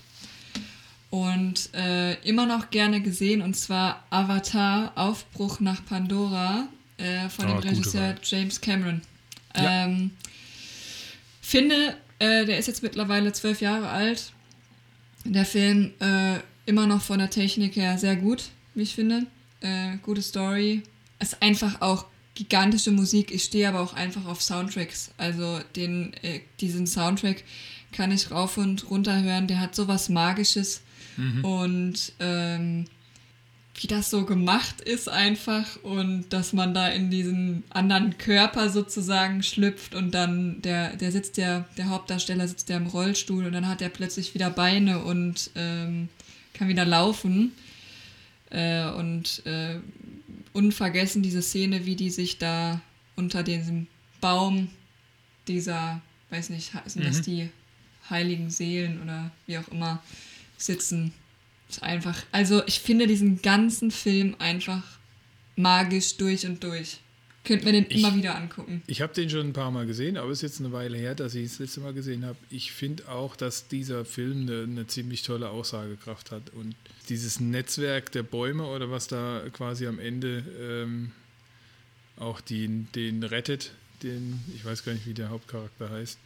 [1.10, 7.60] Und äh, immer noch gerne gesehen, und zwar Avatar, Aufbruch nach Pandora äh, von oh,
[7.60, 9.02] dem Regisseur James Cameron.
[9.56, 9.84] Ja.
[9.84, 10.10] Ähm,
[11.40, 14.32] finde, äh, der ist jetzt mittlerweile zwölf Jahre alt.
[15.24, 19.26] Der Film äh, immer noch von der Technik her sehr gut, wie ich finde.
[19.60, 20.82] Äh, gute Story.
[21.18, 23.30] Ist einfach auch gigantische Musik.
[23.32, 25.12] Ich stehe aber auch einfach auf Soundtracks.
[25.18, 27.44] Also den, äh, diesen Soundtrack
[27.92, 29.46] kann ich rauf und runter hören.
[29.46, 30.82] Der hat sowas Magisches.
[31.16, 31.44] Mhm.
[31.44, 32.86] Und ähm,
[33.74, 39.42] wie das so gemacht ist einfach und dass man da in diesen anderen Körper sozusagen
[39.42, 43.68] schlüpft und dann der, der sitzt ja, der Hauptdarsteller sitzt ja im Rollstuhl und dann
[43.68, 46.08] hat er plötzlich wieder Beine und ähm,
[46.52, 47.52] kann wieder laufen.
[48.50, 49.80] Äh, und äh,
[50.52, 52.80] unvergessen diese Szene, wie die sich da
[53.16, 53.86] unter diesem
[54.20, 54.68] Baum
[55.48, 57.08] dieser, weiß nicht, sind mhm.
[57.08, 57.48] das die
[58.10, 60.02] heiligen Seelen oder wie auch immer,
[60.58, 61.12] sitzen.
[61.72, 64.82] Ist einfach, also ich finde diesen ganzen Film einfach
[65.56, 66.98] magisch durch und durch.
[67.44, 68.82] Könnten wir den ich, immer wieder angucken.
[68.86, 71.14] Ich habe den schon ein paar Mal gesehen, aber es ist jetzt eine Weile her,
[71.14, 72.36] dass ich es das letzte Mal gesehen habe.
[72.50, 76.50] Ich finde auch, dass dieser Film eine, eine, ziemlich tolle Aussagekraft hat.
[76.50, 76.76] Und
[77.08, 81.10] dieses Netzwerk der Bäume oder was da quasi am Ende ähm,
[82.16, 86.18] auch den, den rettet, den, ich weiß gar nicht, wie der Hauptcharakter heißt.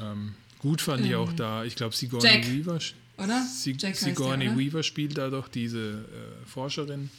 [0.00, 2.78] Ähm, gut fand ähm, ich auch da, ich glaube, Sigourney Jack, Weaver.
[3.22, 3.46] Oder?
[3.64, 4.60] Jack Sigourney der, oder?
[4.60, 7.10] Weaver spielt da doch diese äh, Forscherin,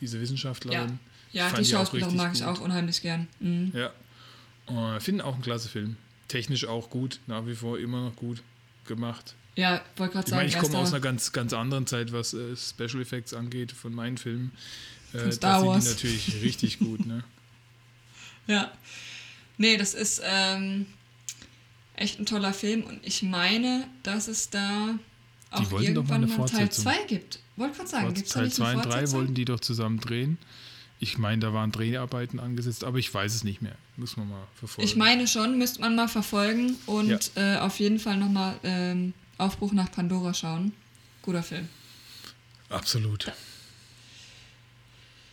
[0.00, 0.88] diese Wissenschaftlerin.
[0.88, 0.98] Ja
[1.32, 3.26] ja, die Schauspielerin mag ich auch unheimlich gern.
[3.40, 3.72] Mhm.
[3.74, 3.92] Ja.
[4.68, 5.96] Uh, Finde auch ein klasse Film.
[6.28, 8.42] Technisch auch gut, nach wie vor immer noch gut
[8.86, 9.34] gemacht.
[9.56, 10.46] Ja, wollte gerade sagen.
[10.46, 13.72] Ich, mein, ich komme aus einer ganz, ganz anderen Zeit, was äh, Special Effects angeht,
[13.72, 14.52] von meinen Filmen.
[15.12, 15.84] Äh, Star Wars.
[15.84, 17.24] sind die natürlich richtig gut, ne?
[18.48, 18.72] Ja.
[19.56, 20.86] Nee, das ist ähm,
[21.94, 24.98] echt ein toller Film und ich meine, dass es da
[25.52, 27.40] auch irgendwann mal, mal Teil 2 gibt.
[27.56, 30.38] Wollte gerade sagen, gibt es Teil 2 und 3 wollten die doch zusammen drehen.
[30.98, 33.74] Ich meine, da waren Dreharbeiten angesetzt, aber ich weiß es nicht mehr.
[33.96, 34.88] Muss man mal verfolgen.
[34.88, 37.56] Ich meine schon, müsste man mal verfolgen und ja.
[37.56, 40.72] äh, auf jeden Fall nochmal ähm, Aufbruch nach Pandora schauen.
[41.22, 41.68] Guter Film.
[42.68, 43.32] Absolut.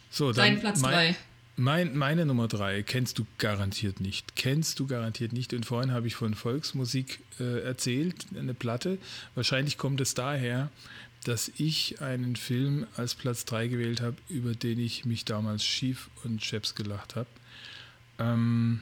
[0.09, 1.15] So, dann Dein Platz 3.
[1.59, 4.37] Mein, meine Nummer 3 kennst du garantiert nicht.
[4.37, 5.53] Kennst du garantiert nicht.
[5.53, 8.97] Und vorhin habe ich von Volksmusik äh, erzählt, eine Platte.
[9.35, 10.69] Wahrscheinlich kommt es daher,
[11.25, 16.09] dass ich einen Film als Platz 3 gewählt habe, über den ich mich damals schief
[16.23, 17.27] und scheps gelacht habe.
[18.19, 18.79] Ähm,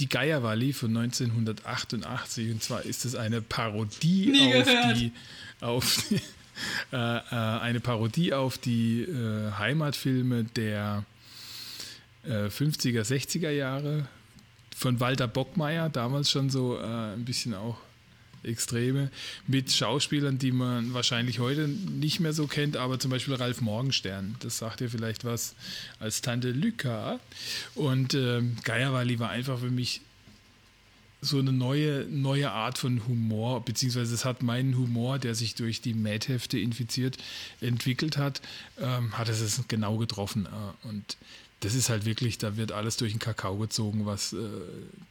[0.00, 2.50] die Geierwalli von 1988.
[2.50, 5.12] Und zwar ist es eine Parodie auf die,
[5.60, 6.16] auf die,
[6.92, 11.04] äh, äh, eine Parodie auf die äh, Heimatfilme der
[12.26, 14.08] 50er, äh, 60er Jahre
[14.76, 17.78] von Walter Bockmeier, damals schon so äh, ein bisschen auch
[18.42, 19.10] Extreme
[19.46, 24.36] mit Schauspielern, die man wahrscheinlich heute nicht mehr so kennt, aber zum Beispiel Ralf Morgenstern,
[24.40, 25.54] das sagt ihr vielleicht was
[25.98, 27.18] als Tante Lyka.
[27.74, 30.00] Und äh, Geierwalli war einfach für mich
[31.22, 35.80] so eine neue, neue Art von Humor, beziehungsweise es hat meinen Humor, der sich durch
[35.80, 37.16] die Mad-Hefte infiziert,
[37.60, 38.42] entwickelt hat,
[38.78, 40.46] ähm, hat es genau getroffen.
[40.46, 41.16] Äh, und
[41.66, 44.36] das ist halt wirklich, da wird alles durch den Kakao gezogen, was äh,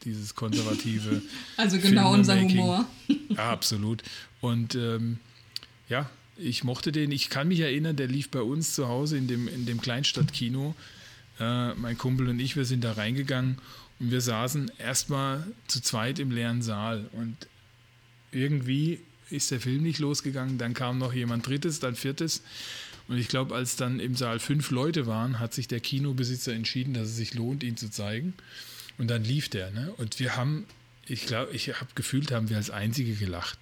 [0.05, 1.21] dieses konservative.
[1.57, 2.85] also genau unser Humor.
[3.09, 4.03] ja, absolut.
[4.39, 5.19] Und ähm,
[5.89, 7.11] ja, ich mochte den.
[7.11, 10.75] Ich kann mich erinnern, der lief bei uns zu Hause in dem, in dem Kleinstadtkino.
[11.41, 13.57] Äh, mein Kumpel und ich, wir sind da reingegangen
[13.99, 17.09] Und wir saßen erstmal zu zweit im leeren Saal.
[17.11, 17.35] Und
[18.31, 20.57] irgendwie ist der Film nicht losgegangen.
[20.57, 22.43] Dann kam noch jemand Drittes, dann Viertes.
[23.07, 26.93] Und ich glaube, als dann im Saal fünf Leute waren, hat sich der Kinobesitzer entschieden,
[26.93, 28.33] dass es sich lohnt, ihn zu zeigen.
[28.97, 29.71] Und dann lief der.
[29.71, 29.93] Ne?
[29.97, 30.65] Und wir haben,
[31.07, 33.59] ich glaube, ich habe gefühlt, haben wir als Einzige gelacht.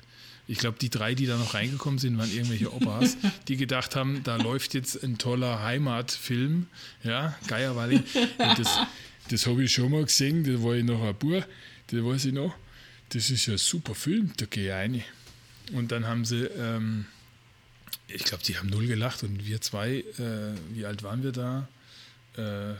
[0.47, 3.17] Ich glaube, die drei, die da noch reingekommen sind, waren irgendwelche Opas,
[3.47, 6.67] die gedacht haben, da läuft jetzt ein toller Heimatfilm,
[7.03, 7.97] ja, Geierwalli.
[8.37, 8.79] Und das,
[9.29, 11.45] das habe ich schon mal gesehen, da war ich noch ein Bub,
[11.87, 12.53] das weiß ich noch.
[13.09, 15.03] Das ist ja ein super Film, da gehe ich rein.
[15.71, 17.05] Und dann haben sie, ähm,
[18.13, 21.67] ich glaube, die haben null gelacht und wir zwei, äh, wie alt waren wir da?
[22.37, 22.73] Äh,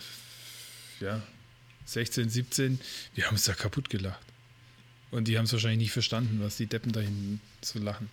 [1.04, 1.22] ja,
[1.86, 2.80] 16, 17,
[3.16, 4.22] wir haben uns da kaputt gelacht.
[5.12, 8.10] Und die haben es wahrscheinlich nicht verstanden, was die Deppen da hinten zu lachen.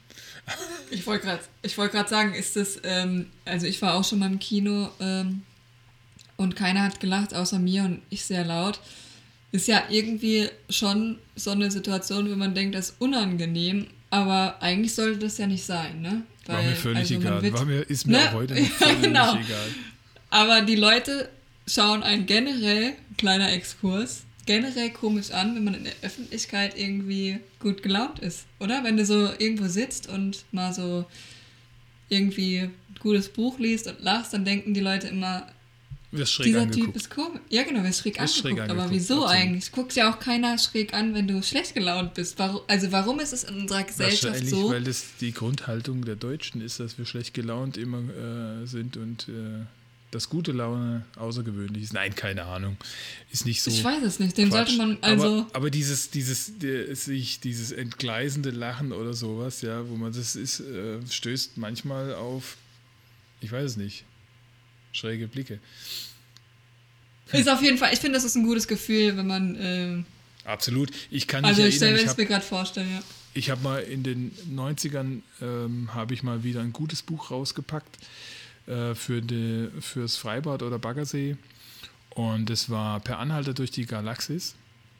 [0.92, 1.44] Ich wollte gerade
[1.76, 5.42] wollt sagen, ist das, ähm, also ich war auch schon mal im Kino ähm,
[6.36, 8.80] und keiner hat gelacht, außer mir und ich sehr laut.
[9.52, 14.94] Ist ja irgendwie schon so eine Situation, wenn man denkt, das ist unangenehm, aber eigentlich
[14.94, 16.22] sollte das ja nicht sein, ne?
[16.46, 17.42] Weil, war mir völlig also egal.
[17.42, 18.28] Wird, war mir, ist mir ne?
[18.28, 19.34] auch heute nicht völlig genau.
[19.34, 19.68] egal.
[20.30, 21.28] Aber die Leute
[21.66, 27.82] schauen einen generell, kleiner Exkurs, generell komisch an, wenn man in der Öffentlichkeit irgendwie gut
[27.82, 28.82] gelaunt ist, oder?
[28.82, 31.04] Wenn du so irgendwo sitzt und mal so
[32.08, 35.46] irgendwie ein gutes Buch liest und lachst, dann denken die Leute immer,
[36.12, 36.74] dieser angeguckt.
[36.74, 37.40] Typ ist komisch.
[37.50, 38.40] Ja, genau, wirst schräg, angeguckt.
[38.40, 38.80] schräg angeguckt.
[38.80, 39.30] Aber wieso Absolut.
[39.30, 39.72] eigentlich?
[39.72, 42.38] Guckt ja auch keiner schräg an, wenn du schlecht gelaunt bist.
[42.38, 44.70] Warum, also warum ist es in unserer Gesellschaft so?
[44.70, 49.28] weil das die Grundhaltung der Deutschen ist, dass wir schlecht gelaunt immer äh, sind und
[49.28, 49.64] äh,
[50.10, 51.92] dass gute Laune außergewöhnlich ist.
[51.92, 52.76] Nein, keine Ahnung.
[53.30, 53.70] Ist nicht so.
[53.70, 54.36] Ich weiß es nicht.
[54.36, 55.24] Dem sollte man also.
[55.24, 60.34] Aber, aber dieses, dieses, der, sich, dieses entgleisende Lachen oder sowas, ja, wo man das
[60.34, 62.56] ist, äh, stößt manchmal auf,
[63.40, 64.04] ich weiß es nicht,
[64.92, 65.60] schräge Blicke.
[67.32, 69.54] Ist auf jeden Fall, ich finde, das ist ein gutes Gefühl, wenn man.
[69.56, 70.02] Äh,
[70.44, 70.90] Absolut.
[71.10, 73.02] Ich kann Also, ich stelle mir gerade vorstellen, ja.
[73.34, 77.98] Ich habe mal in den 90ern, ähm, habe ich mal wieder ein gutes Buch rausgepackt
[78.66, 81.36] äh, für die, fürs Freibad oder Baggersee.
[82.10, 84.56] Und es war Per Anhalter durch die Galaxis.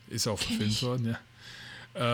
[0.08, 1.18] Ist auch verfilmt worden, ja.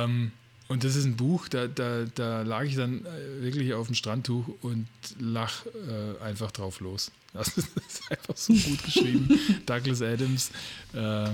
[0.04, 0.32] Ähm,
[0.68, 3.94] und das ist ein Buch, da, da, da lag ich dann äh, wirklich auf dem
[3.94, 4.88] Strandtuch und
[5.18, 7.10] lach äh, einfach drauf los.
[7.36, 7.70] Das ist,
[8.08, 9.38] einfach so gut geschrieben.
[9.66, 10.50] Douglas Adams,
[10.94, 11.28] äh,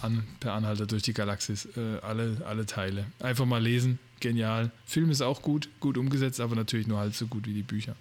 [0.00, 3.06] an, per Anhalter durch die Galaxis, äh, alle, alle Teile.
[3.18, 4.70] Einfach mal lesen, genial.
[4.86, 7.96] Film ist auch gut, gut umgesetzt, aber natürlich nur halb so gut wie die Bücher.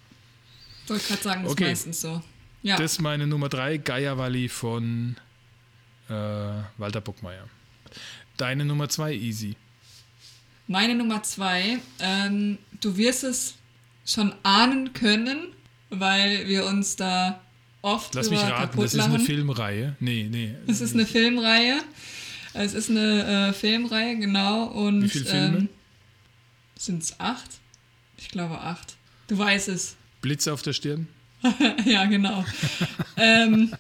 [0.84, 1.64] Ich wollte gerade sagen, das okay.
[1.64, 2.22] ist meistens so.
[2.62, 2.78] Ja.
[2.78, 5.16] Das ist meine Nummer drei, Geierwalli von
[6.10, 6.14] äh,
[6.78, 7.50] Walter Buckmeier.
[8.38, 9.56] Deine Nummer zwei, Easy.
[10.68, 13.56] Meine Nummer zwei, ähm, du wirst es
[14.06, 15.54] schon ahnen können,
[15.90, 17.42] weil wir uns da
[17.82, 19.96] oft Lass mich raten, das ist eine Filmreihe.
[20.00, 20.56] Nee, nee.
[20.68, 21.80] Es ist eine Filmreihe.
[22.54, 24.66] Es ist eine äh, Filmreihe, genau.
[24.66, 25.58] Und, Wie viele Filme?
[25.58, 25.70] Ähm,
[26.78, 27.50] Sind es acht?
[28.18, 28.96] Ich glaube acht.
[29.28, 29.96] Du weißt es.
[30.22, 31.08] Blitze auf der Stirn?
[31.86, 32.44] ja, genau.
[33.18, 33.74] ähm,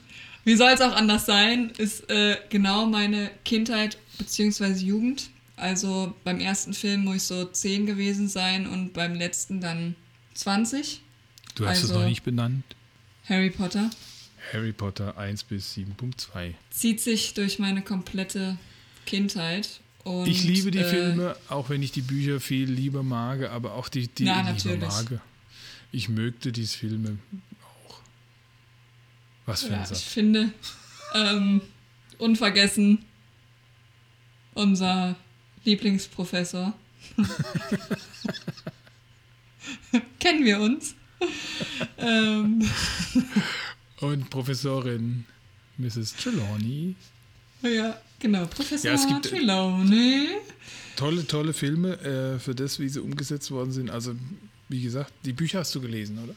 [0.44, 1.72] wie soll es auch anders sein?
[1.78, 4.74] Ist äh, genau meine Kindheit bzw.
[4.74, 5.30] Jugend.
[5.58, 9.95] Also beim ersten Film muss ich so 10 gewesen sein und beim letzten dann
[10.36, 11.01] 20.
[11.55, 12.64] Du hast also es noch nicht benannt.
[13.28, 13.89] Harry Potter.
[14.53, 16.53] Harry Potter 1 bis 7.2.
[16.70, 18.58] Zieht sich durch meine komplette
[19.08, 19.82] Kindheit.
[20.03, 23.74] Und, ich liebe die äh, Filme, auch wenn ich die Bücher viel lieber mag, aber
[23.74, 25.22] auch die, die na, lieber mag.
[25.91, 27.18] Ich mögte diese Filme
[27.64, 27.99] auch.
[29.47, 30.01] Was für ja, ein Satz.
[30.01, 30.53] Ich finde,
[31.16, 31.62] ähm,
[32.20, 33.03] unvergessen,
[34.53, 35.16] unser
[35.68, 36.74] Lieblingsprofessor.
[40.20, 40.95] Kennen wir uns?
[41.97, 42.65] ähm.
[43.99, 45.26] Und Professorin
[45.78, 46.15] Mrs.
[46.15, 46.95] Trelawney.
[47.61, 50.30] Ja, genau, Professor ja, Trelawney.
[50.95, 53.89] Tolle, tolle Filme äh, für das, wie sie umgesetzt worden sind.
[53.89, 54.15] Also,
[54.70, 56.34] wie gesagt, die Bücher hast du gelesen, oder?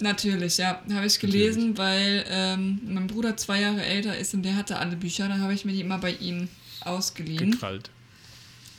[0.00, 0.82] Natürlich, ja.
[0.92, 1.78] Habe ich gelesen, Natürlich.
[1.78, 5.28] weil ähm, mein Bruder zwei Jahre älter ist und der hatte alle Bücher.
[5.28, 6.48] Da habe ich mir die immer bei ihm
[6.82, 7.52] ausgeliehen.
[7.52, 7.90] Gekrallt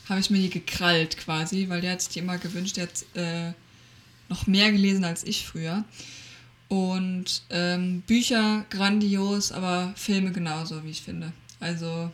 [0.08, 2.76] habe ich mir die gekrallt quasi, weil der hat sich die immer gewünscht.
[2.76, 3.52] Der hat äh,
[4.28, 5.84] noch mehr gelesen als ich früher.
[6.68, 11.32] Und ähm, Bücher grandios, aber Filme genauso, wie ich finde.
[11.60, 12.10] Also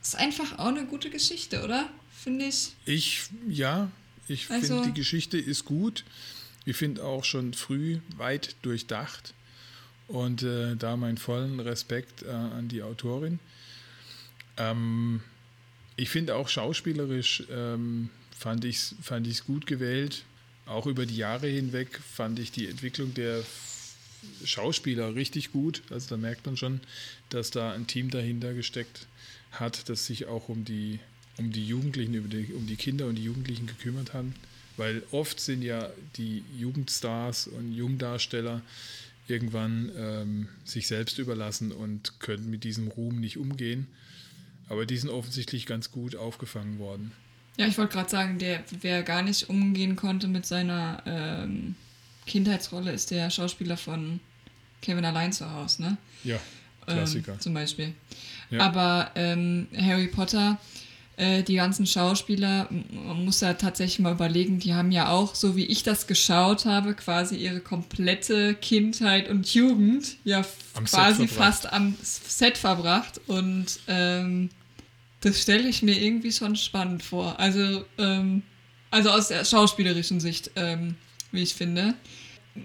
[0.00, 1.88] ist einfach auch eine gute Geschichte, oder?
[2.10, 2.74] Finde ich.
[2.84, 3.90] Ich, ja,
[4.28, 6.04] ich also, finde, die Geschichte ist gut.
[6.64, 9.34] Ich finde auch schon früh weit durchdacht.
[10.06, 13.38] Und äh, da meinen vollen Respekt äh, an die Autorin.
[14.56, 15.20] Ähm,
[15.98, 20.22] ich finde auch schauspielerisch ähm, fand ich es fand ich's gut gewählt.
[20.64, 23.42] Auch über die Jahre hinweg fand ich die Entwicklung der
[24.44, 25.82] Schauspieler richtig gut.
[25.90, 26.80] Also da merkt man schon,
[27.30, 29.06] dass da ein Team dahinter gesteckt
[29.50, 31.00] hat, das sich auch um die,
[31.36, 34.26] um die Jugendlichen, die, um die Kinder und die Jugendlichen gekümmert hat.
[34.76, 38.62] Weil oft sind ja die Jugendstars und Jungdarsteller
[39.26, 43.88] irgendwann ähm, sich selbst überlassen und können mit diesem Ruhm nicht umgehen.
[44.68, 47.12] Aber die sind offensichtlich ganz gut aufgefangen worden.
[47.56, 51.74] Ja, ich wollte gerade sagen, der, wer gar nicht umgehen konnte mit seiner ähm,
[52.26, 54.20] Kindheitsrolle, ist der Schauspieler von
[54.80, 55.96] Kevin allein zu Hause, ne?
[56.22, 56.38] Ja,
[56.86, 57.32] Klassiker.
[57.32, 57.94] Ähm, zum Beispiel.
[58.50, 58.60] Ja.
[58.60, 60.58] Aber ähm, Harry Potter,
[61.16, 65.56] äh, die ganzen Schauspieler, man muss ja tatsächlich mal überlegen, die haben ja auch, so
[65.56, 70.44] wie ich das geschaut habe, quasi ihre komplette Kindheit und Jugend ja
[70.74, 73.20] Am quasi fast am Set verbracht.
[73.26, 74.50] Und ähm,
[75.20, 77.38] das stelle ich mir irgendwie schon spannend vor.
[77.38, 78.42] Also, ähm,
[78.90, 80.96] also aus der schauspielerischen Sicht, ähm,
[81.32, 81.94] wie ich finde.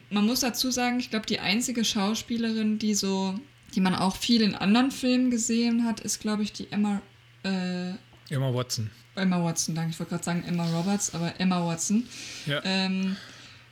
[0.09, 3.39] Man muss dazu sagen, ich glaube, die einzige Schauspielerin, die so,
[3.75, 7.01] die man auch viel in anderen Filmen gesehen hat, ist, glaube ich, die Emma,
[7.43, 7.91] äh,
[8.29, 8.89] Emma Watson.
[9.15, 9.91] Emma Watson, danke.
[9.91, 12.07] Ich wollte gerade sagen Emma Roberts, aber Emma Watson.
[12.45, 12.61] Ja.
[12.63, 13.15] Ähm,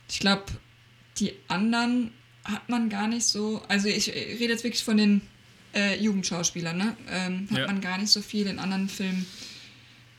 [0.08, 0.44] ich glaube,
[1.18, 2.12] die anderen
[2.44, 3.62] hat man gar nicht so.
[3.68, 5.22] Also ich rede jetzt wirklich von den
[5.74, 6.96] äh, Jugendschauspielern, ne?
[7.08, 7.66] Ähm, hat Ja.
[7.66, 9.26] man gar nicht so viel in anderen Filmen,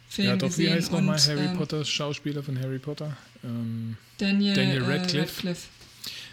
[0.10, 3.18] Filmen Ja, doch, wie heißt nochmal Harry ähm, Potter, Schauspieler von Harry Potter?
[3.44, 5.34] Ähm, Daniel, Daniel äh, Radcliffe.
[5.36, 5.68] Radcliffe.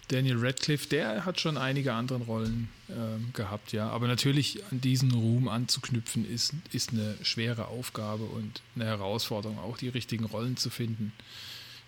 [0.09, 3.89] Daniel Radcliffe, der hat schon einige andere Rollen ähm, gehabt, ja.
[3.91, 9.79] Aber natürlich an diesen Ruhm anzuknüpfen, ist, ist eine schwere Aufgabe und eine Herausforderung, auch
[9.79, 11.13] die richtigen Rollen zu finden.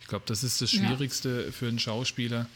[0.00, 0.86] Ich glaube, das ist das Ja.
[0.86, 2.46] Schwierigste für einen Schauspieler,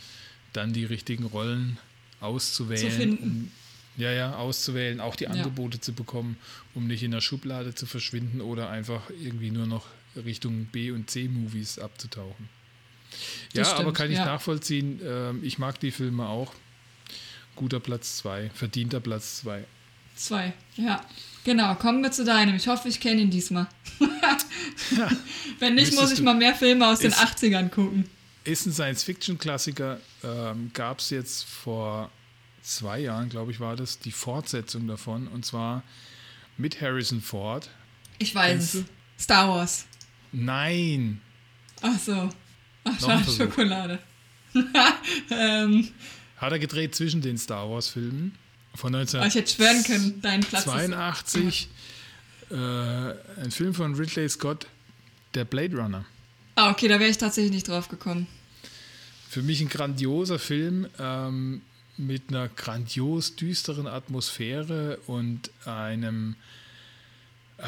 [0.53, 1.79] dann die richtigen Rollen
[2.21, 2.91] auszuwählen.
[2.91, 3.23] Zu finden.
[3.25, 3.51] Um,
[3.97, 5.31] ja, ja, auszuwählen, auch die Ja.
[5.31, 6.37] Angebote zu bekommen,
[6.75, 9.87] um nicht in der Schublade zu verschwinden oder einfach irgendwie nur noch
[10.17, 12.49] Richtung B- und C-Movies abzutauchen.
[13.53, 14.25] Ja, Das aber stimmt, kann ich ja.
[14.27, 15.01] nachvollziehen.
[15.05, 16.53] Ähm, ich mag die Filme auch.
[17.55, 19.65] Guter Platz 2, verdienter Platz 2.
[20.15, 21.03] Zwei, ja.
[21.45, 22.57] Genau, kommen wir zu deinem.
[22.57, 23.67] Ich hoffe, ich kenne ihn diesmal.
[25.59, 28.09] Wenn nicht, muss ich mal mehr Filme aus den Ist- 80ern gucken.
[28.45, 29.99] Ist ein Science-Fiction-Klassiker.
[30.23, 32.11] Ähm, Gab es jetzt vor
[32.67, 35.29] zwei Jahren, glaube ich, war das, die Fortsetzung davon.
[35.29, 35.83] Und zwar
[36.59, 37.71] mit Harrison Ford.
[38.19, 38.85] Ich weiß es.
[39.19, 39.87] Star Wars.
[40.33, 41.21] Nein!
[41.81, 42.29] Ach so.
[42.85, 43.31] Ach, schade.
[43.31, 43.99] Schokolade.
[45.31, 45.89] ähm,
[46.37, 48.37] Hat er gedreht zwischen den Star Wars-Filmen
[48.75, 51.69] von aber Oh, ich hätte schwören können, dein Platz ist 1982.
[52.51, 52.55] Äh,
[53.43, 54.67] ein Film von Ridley Scott,
[55.35, 56.05] der Blade Runner.
[56.55, 58.27] Ah, okay, da wäre ich tatsächlich nicht drauf gekommen.
[59.29, 61.63] Für mich ein grandioser Film ähm,
[61.99, 66.37] mit einer grandios düsteren Atmosphäre und einem
[67.59, 67.63] äh,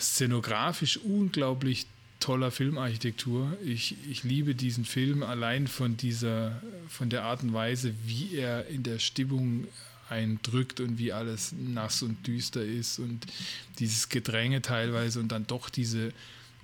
[0.00, 1.86] szenografisch unglaublich
[2.20, 3.56] toller Filmarchitektur.
[3.64, 8.66] Ich, ich liebe diesen Film allein von dieser, von der Art und Weise, wie er
[8.66, 9.66] in der Stimmung
[10.10, 13.26] eindrückt und wie alles nass und düster ist und
[13.78, 16.12] dieses Gedränge teilweise und dann doch diese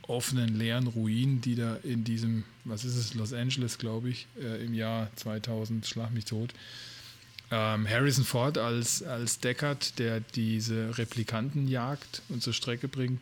[0.02, 4.64] offenen, leeren Ruinen, die da in diesem, was ist es, Los Angeles, glaube ich, äh,
[4.64, 6.52] im Jahr 2000, schlag mich tot.
[7.51, 13.20] Ähm, Harrison Ford als, als Deckard, der diese Replikanten jagt und zur Strecke bringt.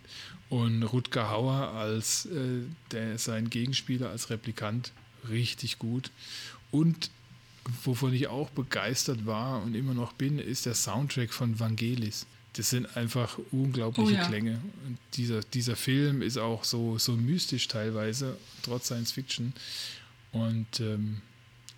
[0.48, 4.92] Und Rutger Hauer als äh, der, sein Gegenspieler als Replikant
[5.28, 6.10] richtig gut.
[6.70, 7.10] Und
[7.84, 12.26] wovon ich auch begeistert war und immer noch bin, ist der Soundtrack von Vangelis.
[12.54, 14.26] Das sind einfach unglaubliche Oh ja.
[14.26, 14.60] Klänge.
[14.86, 19.52] Und dieser, dieser Film ist auch so, so mystisch teilweise, trotz Science Fiction.
[20.30, 21.20] Und ähm,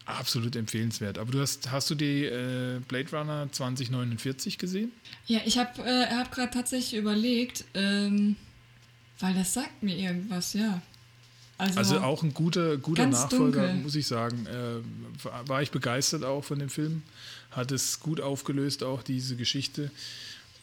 [0.07, 1.18] absolut empfehlenswert.
[1.18, 4.92] Aber du hast, hast du die äh, Blade Runner 2049 gesehen?
[5.26, 8.36] Ja, ich habe äh, hab gerade tatsächlich überlegt, ähm,
[9.20, 10.80] weil das sagt mir irgendwas, ja.
[11.59, 13.82] Also, Also auch ein guter, guter Nachfolger, dunkel.
[13.82, 14.46] muss ich sagen.
[14.46, 17.02] Äh, war- war ich begeistert auch von dem Film.
[17.50, 19.90] Hat es gut aufgelöst, auch diese Geschichte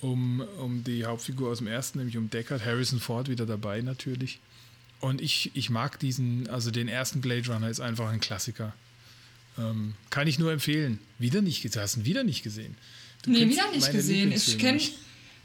[0.02, 2.64] um, um die Hauptfigur aus dem ersten, nämlich um Deckard.
[2.64, 4.40] Harrison Ford wieder dabei natürlich.
[5.00, 8.74] Und ich, ich mag diesen, also den ersten Blade Runner ist einfach ein Klassiker.
[9.58, 11.00] Ähm, kann ich nur empfehlen.
[11.20, 11.82] Wieder nicht gesehen.
[11.82, 12.76] Hast du ihn wieder nicht gesehen?
[13.24, 14.32] Du nee, wieder nicht gesehen.
[14.32, 14.82] Ich kenne,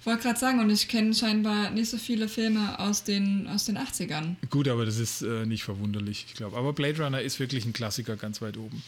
[0.04, 3.76] wollte gerade sagen, und ich kenne scheinbar nicht so viele Filme aus den, aus den
[3.78, 4.36] 80ern.
[4.50, 6.56] Gut, aber das ist äh, nicht verwunderlich, ich glaube.
[6.56, 8.82] Aber Blade Runner ist wirklich ein Klassiker ganz weit oben.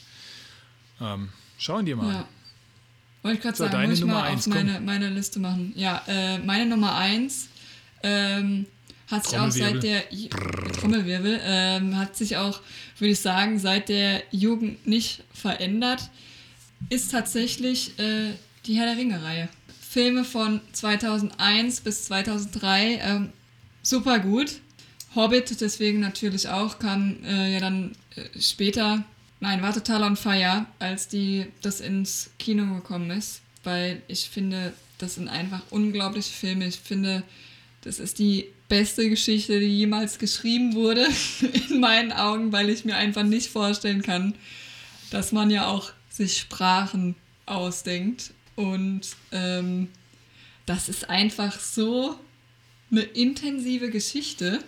[1.00, 2.28] Ähm, schauen dir mal Ja.
[3.22, 5.72] Wollte ich gerade So, sagen, muss ich Nummer mal eins, auf meine, meine Liste machen.
[5.76, 7.48] Ja, äh, meine Nummer 1
[8.02, 8.64] ähm,
[9.10, 10.04] hat sich auch seit der
[10.78, 12.60] Trommelwirbel ähm, hat sich auch,
[12.98, 16.10] würde ich sagen, seit der Jugend nicht verändert.
[16.88, 18.30] Ist tatsächlich äh,
[18.66, 19.48] die Herr der Ringe-Reihe.
[19.80, 23.32] Filme von 2001 bis 2003 ähm,
[23.82, 24.60] super gut.
[25.14, 29.04] Hobbit deswegen natürlich auch kam äh, ja dann äh, später
[29.40, 34.74] Nein, war total on fire, als die das ins Kino gekommen ist, weil ich finde,
[34.98, 36.66] das sind einfach unglaubliche Filme.
[36.66, 37.22] Ich finde,
[37.80, 41.06] das ist die beste Geschichte, die jemals geschrieben wurde,
[41.68, 44.34] in meinen Augen, weil ich mir einfach nicht vorstellen kann,
[45.10, 48.32] dass man ja auch sich Sprachen ausdenkt.
[48.56, 49.02] Und
[49.32, 49.88] ähm,
[50.64, 52.18] das ist einfach so
[52.90, 54.60] eine intensive Geschichte,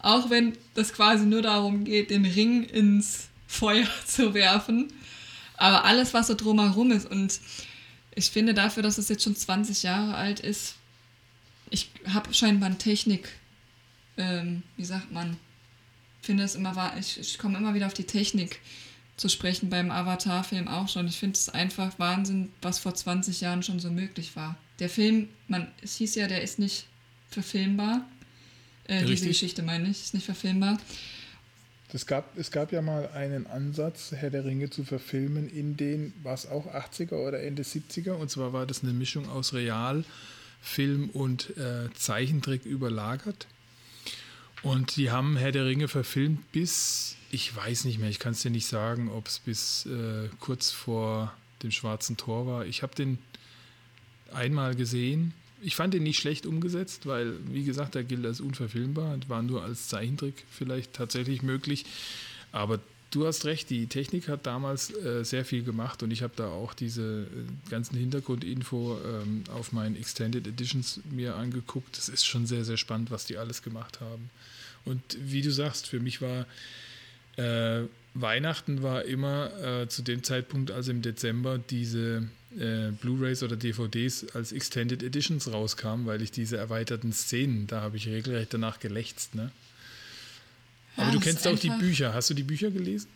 [0.00, 4.92] auch wenn das quasi nur darum geht, den Ring ins Feuer zu werfen.
[5.56, 7.40] Aber alles, was so drumherum ist und
[8.14, 10.75] ich finde dafür, dass es jetzt schon 20 Jahre alt ist,
[11.70, 13.28] ich habe scheinbar eine Technik,
[14.16, 15.36] ähm, wie sagt man,
[16.22, 18.60] finde es immer wahr, ich, ich komme immer wieder auf die Technik
[19.16, 21.06] zu sprechen beim Avatar-Film auch schon.
[21.06, 24.56] Ich finde es einfach Wahnsinn, was vor 20 Jahren schon so möglich war.
[24.78, 26.86] Der Film, man, es hieß ja, der ist nicht
[27.28, 28.06] verfilmbar.
[28.84, 30.78] Äh, diese Geschichte meine ich, ist nicht verfilmbar.
[31.92, 36.12] Es gab, es gab ja mal einen Ansatz, Herr der Ringe zu verfilmen in den,
[36.22, 38.12] war es auch 80er oder Ende 70er?
[38.12, 39.54] Und zwar war das eine Mischung aus
[40.62, 43.46] Realfilm und äh, Zeichentrick überlagert.
[44.62, 48.42] Und die haben Herr der Ringe verfilmt bis, ich weiß nicht mehr, ich kann es
[48.42, 51.32] dir nicht sagen, ob es bis äh, kurz vor
[51.62, 52.66] dem Schwarzen Tor war.
[52.66, 53.18] Ich habe den
[54.32, 55.32] einmal gesehen
[55.62, 59.42] ich fand den nicht schlecht umgesetzt, weil, wie gesagt, der gilt als unverfilmbar und war
[59.42, 61.86] nur als Zeichentrick vielleicht tatsächlich möglich.
[62.52, 62.78] Aber
[63.10, 66.48] du hast recht, die Technik hat damals äh, sehr viel gemacht und ich habe da
[66.48, 71.96] auch diese äh, ganzen Hintergrundinfo ähm, auf meinen Extended Editions mir angeguckt.
[71.96, 74.30] Das ist schon sehr, sehr spannend, was die alles gemacht haben.
[74.84, 76.46] Und wie du sagst, für mich war
[77.36, 77.82] äh,
[78.14, 82.28] Weihnachten war immer äh, zu dem Zeitpunkt, also im Dezember, diese
[82.58, 87.98] äh, Blu-rays oder DVDs als Extended Editions rauskamen, weil ich diese erweiterten Szenen, da habe
[87.98, 89.34] ich regelrecht danach gelächzt.
[89.34, 89.50] Ne?
[90.96, 92.14] Aber ja, du kennst auch die Bücher.
[92.14, 93.08] Hast du die Bücher gelesen?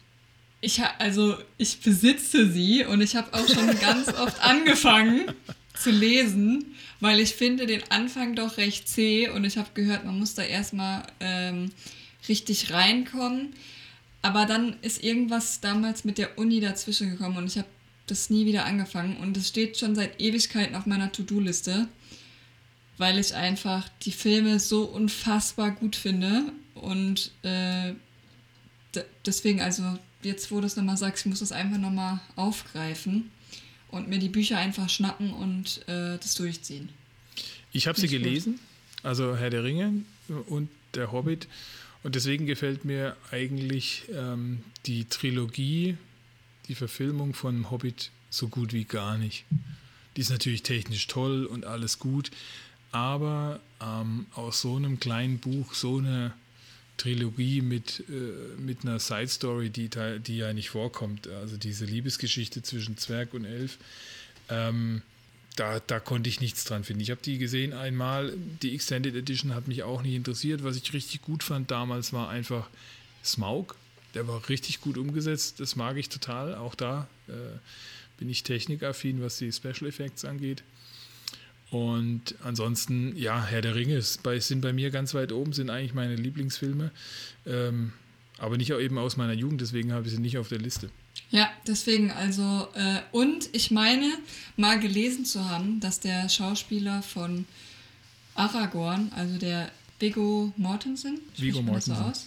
[0.60, 5.32] Ich also ich besitze sie und ich habe auch schon ganz oft angefangen
[5.74, 10.18] zu lesen, weil ich finde den Anfang doch recht zäh und ich habe gehört, man
[10.18, 11.70] muss da erstmal ähm,
[12.28, 13.54] richtig reinkommen.
[14.22, 17.68] Aber dann ist irgendwas damals mit der Uni dazwischen gekommen und ich habe
[18.06, 21.88] das nie wieder angefangen und es steht schon seit Ewigkeiten auf meiner To-Do-Liste,
[22.98, 27.94] weil ich einfach die Filme so unfassbar gut finde und äh,
[29.24, 33.30] deswegen, also jetzt, wo du es nochmal sagst, ich muss das einfach nochmal aufgreifen
[33.88, 36.88] und mir die Bücher einfach schnappen und äh, das durchziehen.
[37.72, 38.60] Ich habe sie gelesen, gut.
[39.04, 40.02] also Herr der Ringe
[40.46, 41.48] und der Hobbit.
[42.02, 45.96] Und deswegen gefällt mir eigentlich ähm, die Trilogie
[46.66, 49.44] die Verfilmung von Hobbit so gut wie gar nicht.
[50.16, 52.30] Die ist natürlich technisch toll und alles gut,
[52.92, 56.32] aber ähm, aus so einem kleinen Buch so eine
[57.00, 62.62] Trilogie mit, äh, mit einer Side Story, die, die ja nicht vorkommt, also diese Liebesgeschichte
[62.62, 63.78] zwischen Zwerg und Elf,
[64.50, 65.00] ähm,
[65.56, 67.02] da, da konnte ich nichts dran finden.
[67.02, 70.62] Ich habe die gesehen einmal, die Extended Edition hat mich auch nicht interessiert.
[70.62, 72.68] Was ich richtig gut fand damals war einfach
[73.24, 73.76] Smaug,
[74.14, 75.58] der war richtig gut umgesetzt.
[75.60, 76.54] Das mag ich total.
[76.54, 77.32] Auch da äh,
[78.18, 80.62] bin ich technikaffin, was die Special Effects angeht.
[81.70, 85.70] Und ansonsten, ja, Herr der Ringe ist bei, sind bei mir ganz weit oben, sind
[85.70, 86.90] eigentlich meine Lieblingsfilme.
[87.46, 87.92] Ähm,
[88.38, 90.90] aber nicht auch eben aus meiner Jugend, deswegen habe ich sie nicht auf der Liste.
[91.30, 94.10] Ja, deswegen, also, äh, und ich meine,
[94.56, 97.44] mal gelesen zu haben, dass der Schauspieler von
[98.34, 101.94] Aragorn, also der Viggo Mortensen, Viggo Mortensen.
[101.94, 102.26] So aus,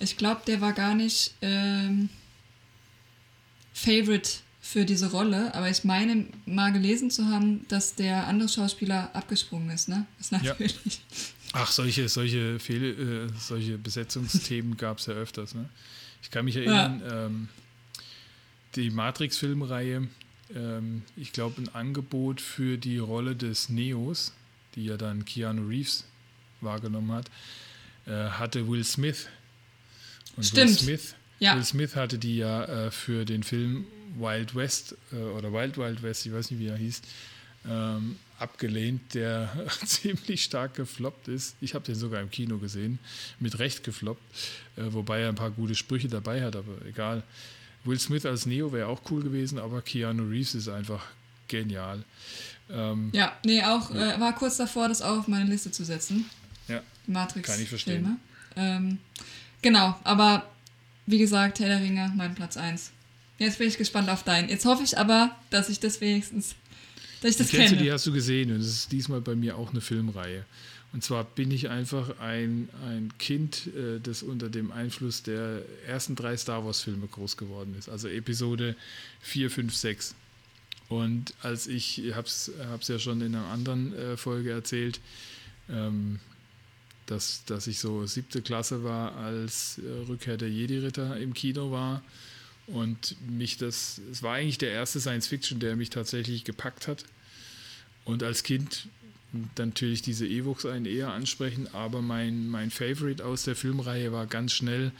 [0.00, 2.08] ich glaube, der war gar nicht ähm,
[3.74, 4.30] Favorite
[4.64, 9.68] für diese Rolle, aber ich meine mal gelesen zu haben, dass der andere Schauspieler abgesprungen
[9.70, 10.06] ist, ne?
[10.16, 10.76] Das ist natürlich.
[10.84, 11.30] Ja.
[11.54, 15.68] Ach, solche, solche, Fehl, äh, solche Besetzungsthemen gab es ja öfters, ne?
[16.22, 17.26] Ich kann mich erinnern, ja.
[17.26, 17.48] ähm,
[18.76, 20.06] die Matrix-Filmreihe,
[20.54, 24.32] ähm, ich glaube, ein Angebot für die Rolle des Neos,
[24.76, 26.04] die ja dann Keanu Reeves
[26.60, 27.28] wahrgenommen hat,
[28.06, 29.26] äh, hatte Will Smith
[30.36, 30.70] und Stimmt.
[30.70, 31.56] Will Smith, ja.
[31.56, 33.86] Will Smith hatte die ja äh, für den Film
[34.18, 37.02] Wild West äh, oder Wild Wild West, ich weiß nicht, wie er hieß,
[37.68, 39.50] ähm, abgelehnt, der
[39.84, 41.56] ziemlich stark gefloppt ist.
[41.60, 42.98] Ich habe den sogar im Kino gesehen,
[43.40, 44.22] mit Recht gefloppt,
[44.76, 47.22] äh, wobei er ein paar gute Sprüche dabei hat, aber egal.
[47.84, 51.04] Will Smith als Neo wäre auch cool gewesen, aber Keanu Reeves ist einfach
[51.48, 52.04] genial.
[52.70, 54.14] Ähm, ja, nee, auch ja.
[54.14, 56.26] Äh, war kurz davor, das auch auf meine Liste zu setzen.
[56.68, 56.80] Ja.
[57.06, 57.48] Matrix.
[57.48, 58.20] Kann ich verstehen.
[58.54, 58.98] Ähm,
[59.62, 60.50] Genau, aber
[61.06, 62.90] wie gesagt, Herr der Ringe, mein Platz 1.
[63.42, 64.48] Jetzt bin ich gespannt auf deinen.
[64.48, 66.54] Jetzt hoffe ich aber, dass ich das wenigstens,
[67.20, 67.76] dass ich das die kenne.
[67.76, 70.44] Du, die hast du gesehen und es ist diesmal bei mir auch eine Filmreihe.
[70.92, 76.14] Und zwar bin ich einfach ein, ein Kind, äh, das unter dem Einfluss der ersten
[76.16, 77.88] drei Star Wars-Filme groß geworden ist.
[77.88, 78.76] Also Episode
[79.20, 80.14] 4, 5, 6.
[80.88, 85.00] Und als ich, ich habe es ja schon in einer anderen äh, Folge erzählt,
[85.70, 86.20] ähm,
[87.06, 92.02] dass, dass ich so siebte Klasse war, als äh, Rückkehr der Jedi-Ritter im Kino war.
[92.66, 97.04] Und mich das, es war eigentlich der erste Science-Fiction, der mich tatsächlich gepackt hat.
[98.04, 98.88] Und als Kind
[99.56, 104.52] natürlich diese Evox einen eher ansprechen, aber mein, mein Favorite aus der Filmreihe war ganz
[104.52, 104.92] schnell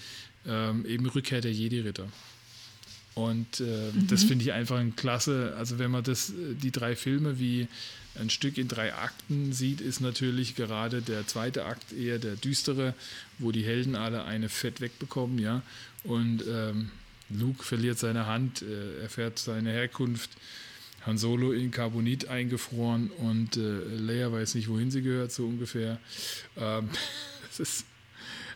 [0.46, 2.08] ähm, eben Rückkehr der Jedi-Ritter.
[3.14, 4.06] Und äh, mhm.
[4.08, 7.68] das finde ich einfach ein klasse, also wenn man das, äh, die drei Filme wie
[8.18, 12.94] ein Stück in drei Akten sieht, ist natürlich gerade der zweite Akt eher der düstere,
[13.38, 15.62] wo die Helden alle eine Fett wegbekommen, ja.
[16.04, 16.90] Und ähm,
[17.38, 20.30] Luke verliert seine Hand, äh, erfährt seine Herkunft,
[21.06, 25.98] Han Solo in Carbonit eingefroren und äh, Leia weiß nicht, wohin sie gehört, so ungefähr.
[26.56, 26.88] Ähm,
[27.48, 27.86] das ist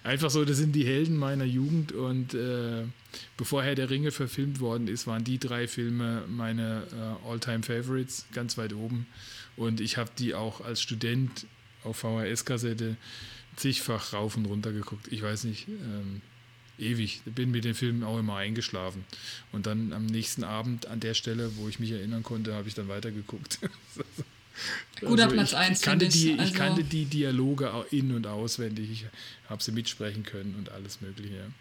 [0.04, 2.84] einfach so, das sind die Helden meiner Jugend und äh,
[3.36, 8.56] bevor Herr der Ringe verfilmt worden ist, waren die drei Filme meine äh, All-Time-Favorites, ganz
[8.58, 9.06] weit oben.
[9.56, 11.46] Und ich habe die auch als Student
[11.82, 12.96] auf VHS-Kassette
[13.56, 15.08] zigfach rauf und runter geguckt.
[15.10, 16.20] Ich weiß nicht, ähm,
[16.78, 17.22] ewig.
[17.24, 19.04] Bin mit den Filmen auch immer eingeschlafen.
[19.52, 22.74] Und dann am nächsten Abend an der Stelle, wo ich mich erinnern konnte, habe ich
[22.74, 23.58] dann weitergeguckt.
[25.00, 25.78] Guter also Platz 1.
[25.78, 28.90] Ich, kannte die, also ich kannte die Dialoge in- und auswendig.
[28.90, 29.06] Ich
[29.48, 31.52] habe sie mitsprechen können und alles Mögliche.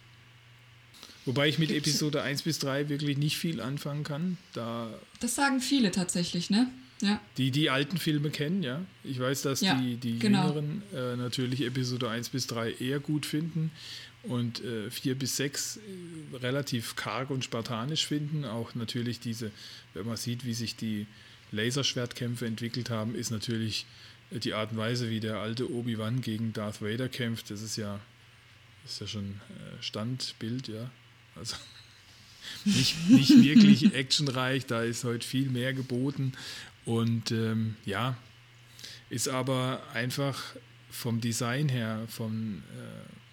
[1.25, 4.37] Wobei ich mit Episode 1 bis 3 wirklich nicht viel anfangen kann.
[4.53, 6.69] Da das sagen viele tatsächlich, ne?
[7.01, 7.19] Ja.
[7.37, 8.81] Die die alten Filme kennen, ja.
[9.03, 10.47] Ich weiß, dass ja, die, die genau.
[10.47, 13.71] Jüngeren äh, natürlich Episode 1 bis 3 eher gut finden
[14.27, 18.45] und äh, 4 bis 6 äh, relativ karg und spartanisch finden.
[18.45, 19.51] Auch natürlich diese,
[19.93, 21.07] wenn man sieht, wie sich die
[21.51, 23.85] Laserschwertkämpfe entwickelt haben, ist natürlich
[24.31, 27.51] äh, die Art und Weise, wie der alte Obi-Wan gegen Darth Vader kämpft.
[27.51, 27.99] Das ist ja,
[28.85, 30.89] ist ja schon äh, Standbild, ja.
[31.35, 31.55] Also
[32.65, 36.33] nicht, nicht wirklich actionreich, da ist heute viel mehr geboten
[36.85, 38.17] und ähm, ja,
[39.09, 40.55] ist aber einfach
[40.89, 43.24] vom Design her, vom, äh,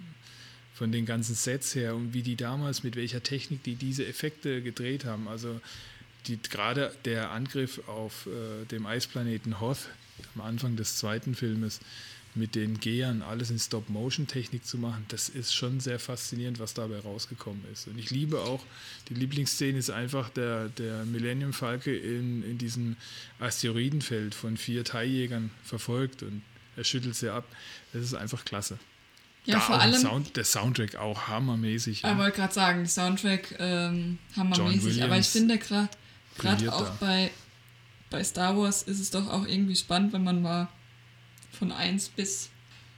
[0.74, 4.62] von den ganzen Sets her und wie die damals, mit welcher Technik die diese Effekte
[4.62, 5.28] gedreht haben.
[5.28, 5.60] Also
[6.26, 9.88] die, gerade der Angriff auf äh, dem Eisplaneten Hoth
[10.34, 11.80] am Anfang des zweiten Filmes,
[12.34, 16.98] mit den Gehern alles in Stop-Motion-Technik zu machen, das ist schon sehr faszinierend, was dabei
[17.00, 17.88] rausgekommen ist.
[17.88, 18.64] Und ich liebe auch,
[19.08, 22.96] die Lieblingsszene ist einfach der, der Millennium Falke in, in diesem
[23.38, 26.42] Asteroidenfeld von vier Teiljägern verfolgt und
[26.76, 27.44] er schüttelt sie ab.
[27.92, 28.78] Das ist einfach klasse.
[29.45, 29.95] Ja, da vor allem.
[29.95, 31.99] Sound, der Soundtrack auch hammermäßig.
[31.99, 32.16] Ich ja.
[32.16, 37.30] wollte gerade sagen, Soundtrack ähm, hammermäßig, aber ich finde gerade auch bei,
[38.11, 40.68] bei Star Wars ist es doch auch irgendwie spannend, wenn man mal
[41.51, 42.51] von 1 bis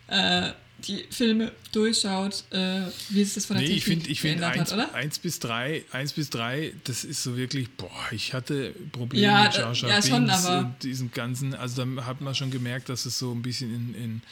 [0.08, 4.20] äh, die Filme durchschaut, äh, wie es das von der nee, Technik ich find, ich
[4.20, 4.94] find 1, hat, oder?
[4.94, 9.44] 1 bis 3, 1 bis 3, das ist so wirklich, boah, ich hatte Probleme ja,
[9.44, 12.88] mit Jar Jar ja, schon, aber und diesen ganzen, also da hat man schon gemerkt,
[12.88, 14.22] dass es so ein bisschen in, in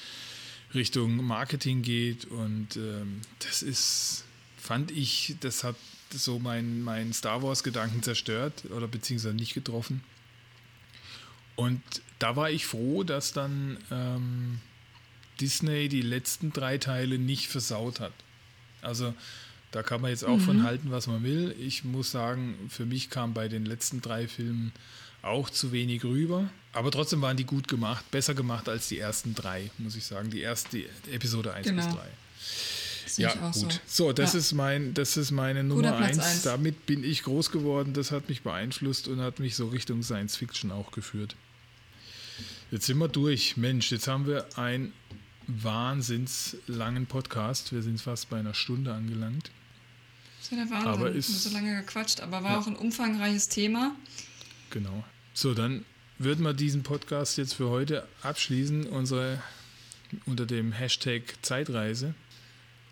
[0.74, 4.24] Richtung Marketing geht und ähm, das ist,
[4.56, 5.76] fand ich, das hat
[6.10, 10.02] so meinen mein Star Wars-Gedanken zerstört oder beziehungsweise nicht getroffen.
[11.56, 11.82] Und
[12.18, 14.60] da war ich froh, dass dann ähm,
[15.40, 18.12] Disney die letzten drei Teile nicht versaut hat.
[18.80, 19.14] Also
[19.70, 20.42] da kann man jetzt auch mhm.
[20.42, 21.54] von halten, was man will.
[21.58, 24.72] Ich muss sagen, für mich kam bei den letzten drei Filmen
[25.22, 26.50] auch zu wenig rüber.
[26.72, 30.30] Aber trotzdem waren die gut gemacht, besser gemacht als die ersten drei, muss ich sagen.
[30.30, 31.84] Die erste die Episode 1 genau.
[31.84, 32.00] bis 3.
[33.18, 33.54] Ja, gut.
[33.54, 34.38] So, so das, ja.
[34.38, 36.42] Ist mein, das ist meine Nummer 1.
[36.42, 37.92] Damit bin ich groß geworden.
[37.92, 41.36] Das hat mich beeinflusst und hat mich so Richtung Science Fiction auch geführt.
[42.70, 43.58] Jetzt sind wir durch.
[43.58, 44.94] Mensch, jetzt haben wir einen
[45.46, 47.72] wahnsinns langen Podcast.
[47.72, 49.50] Wir sind fast bei einer Stunde angelangt.
[50.38, 50.88] Das ist ja der Wahnsinn.
[50.88, 52.60] Aber ist, so lange gequatscht, aber war ja.
[52.60, 53.94] auch ein umfangreiches Thema.
[54.72, 55.04] Genau.
[55.34, 55.84] So, dann
[56.18, 59.40] würden wir diesen Podcast jetzt für heute abschließen, unsere
[60.26, 62.14] unter dem Hashtag Zeitreise.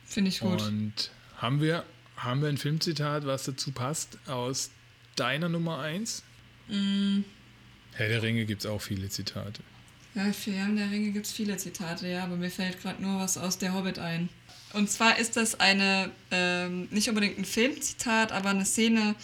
[0.07, 0.63] Finde ich gut.
[0.63, 1.85] Und haben wir,
[2.17, 4.71] haben wir ein Filmzitat, was dazu passt, aus
[5.17, 6.23] deiner Nummer 1?
[6.69, 7.21] Mm.
[7.93, 9.63] Herr der Ringe gibt es auch viele Zitate.
[10.15, 13.21] Ja, für Herrn der Ringe gibt es viele Zitate, ja, aber mir fällt gerade nur
[13.21, 14.29] was aus Der Hobbit ein.
[14.73, 19.15] Und zwar ist das eine, ähm, nicht unbedingt ein Filmzitat, aber eine Szene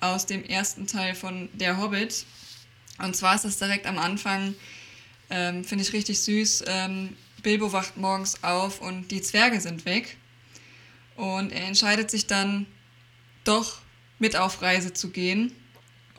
[0.00, 2.24] aus dem ersten Teil von Der Hobbit.
[2.98, 4.54] Und zwar ist das direkt am Anfang,
[5.30, 6.64] ähm, finde ich richtig süß.
[6.66, 10.16] Ähm, Bilbo wacht morgens auf und die Zwerge sind weg.
[11.16, 12.66] Und er entscheidet sich dann
[13.44, 13.80] doch
[14.18, 15.54] mit auf Reise zu gehen.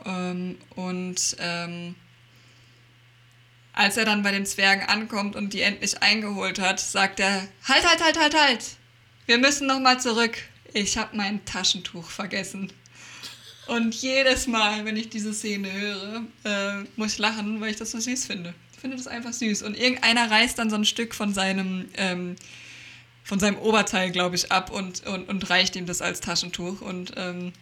[0.05, 1.95] Ähm, und ähm,
[3.73, 7.88] als er dann bei den Zwergen ankommt und die endlich eingeholt hat, sagt er, halt,
[7.88, 8.65] halt, halt, halt, halt.
[9.25, 10.38] Wir müssen nochmal zurück.
[10.73, 12.71] Ich habe mein Taschentuch vergessen.
[13.72, 17.91] Und jedes Mal, wenn ich diese Szene höre, äh, muss ich lachen, weil ich das
[17.91, 18.53] so süß finde.
[18.74, 19.63] Ich finde das einfach süß.
[19.63, 22.36] Und irgendeiner reißt dann so ein Stück von seinem, ähm,
[23.24, 26.82] von seinem Oberteil, glaube ich, ab und, und, und reicht ihm das als Taschentuch.
[26.82, 27.53] Und ähm,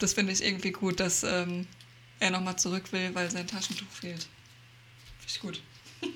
[0.00, 1.68] das finde ich irgendwie gut, dass ähm,
[2.18, 4.26] er nochmal zurück will, weil sein Taschentuch fehlt.
[5.20, 5.62] Finde ich gut.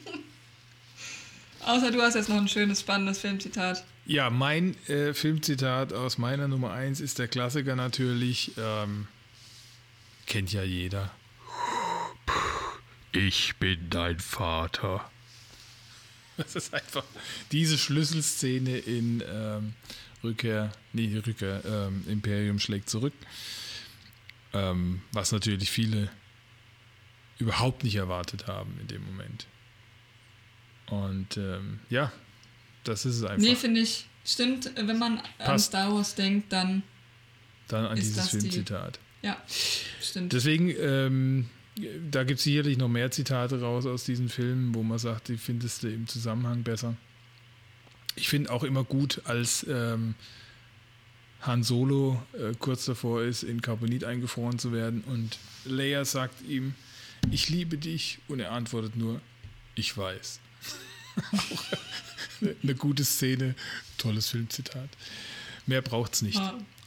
[1.64, 3.84] Außer du hast jetzt noch ein schönes, spannendes Filmzitat.
[4.04, 8.50] Ja, mein äh, Filmzitat aus meiner Nummer 1 ist der Klassiker natürlich.
[8.58, 9.06] Ähm,
[10.28, 11.10] kennt ja jeder.
[13.12, 15.10] Ich bin dein Vater.
[16.36, 17.04] Das ist einfach
[17.50, 19.74] diese Schlüsselszene in ähm,
[20.22, 23.14] Rückkehr, nee, Rückkehr, ähm, Imperium schlägt zurück.
[24.52, 26.10] Ähm, was natürlich viele
[27.38, 29.46] überhaupt nicht erwartet haben in dem Moment.
[30.86, 32.12] Und ähm, ja,
[32.84, 33.38] das ist es einfach.
[33.38, 34.06] Nee, finde ich.
[34.24, 35.48] Stimmt, wenn man Passt.
[35.48, 36.82] an Star Wars denkt, dann.
[37.66, 38.96] Dann an dieses Filmzitat.
[38.96, 39.42] Die, ja,
[40.00, 40.32] stimmt.
[40.32, 41.48] Deswegen, ähm,
[42.10, 45.36] da gibt es sicherlich noch mehr Zitate raus aus diesen Filmen, wo man sagt, die
[45.36, 46.96] findest du im Zusammenhang besser.
[48.16, 50.14] Ich finde auch immer gut, als ähm,
[51.42, 56.74] Han Solo äh, kurz davor ist, in Carbonit eingefroren zu werden und Leia sagt ihm,
[57.30, 59.20] ich liebe dich und er antwortet nur,
[59.74, 60.40] ich weiß.
[62.62, 63.54] eine gute Szene,
[63.98, 64.88] tolles Filmzitat.
[65.66, 66.40] Mehr braucht es nicht.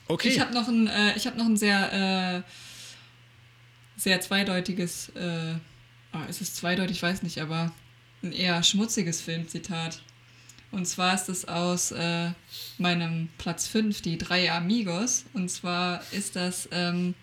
[0.08, 0.30] Okay.
[0.30, 2.52] Ich habe noch ein, äh, ich noch ein sehr, äh,
[3.96, 5.56] sehr zweideutiges, äh,
[6.14, 7.72] oh, ist es zweideutig, ich weiß nicht, aber
[8.24, 10.02] ein eher schmutziges Filmzitat.
[10.72, 12.30] Und zwar ist es aus äh,
[12.78, 15.26] meinem Platz 5, die drei Amigos.
[15.34, 17.14] Und zwar ist das ähm,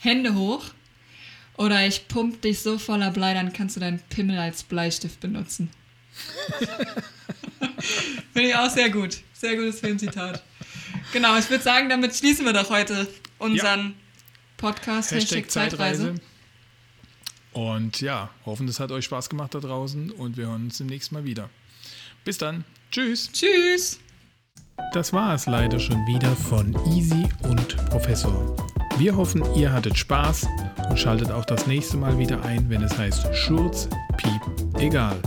[0.00, 0.64] Hände hoch
[1.56, 5.70] oder ich pump dich so voller Blei, dann kannst du deinen Pimmel als Bleistift benutzen.
[8.32, 9.18] Finde ich auch sehr gut.
[9.32, 10.42] Sehr gutes Filmzitat.
[11.12, 13.06] Genau, ich würde sagen, damit schließen wir doch heute
[13.38, 13.92] unseren ja.
[14.56, 16.02] Podcast Hashtag, Hashtag Zeitreise.
[16.02, 16.20] Zeitreise.
[17.52, 21.10] Und ja, hoffen, es hat euch Spaß gemacht da draußen und wir hören uns demnächst
[21.12, 21.48] mal wieder.
[22.24, 22.64] Bis dann.
[22.90, 23.30] Tschüss.
[23.32, 23.98] Tschüss.
[24.92, 28.56] Das war es leider schon wieder von Easy und Professor.
[28.98, 30.46] Wir hoffen, ihr hattet Spaß
[30.90, 33.88] und schaltet auch das nächste Mal wieder ein, wenn es heißt Schurz,
[34.18, 34.42] Piep,
[34.78, 35.20] egal.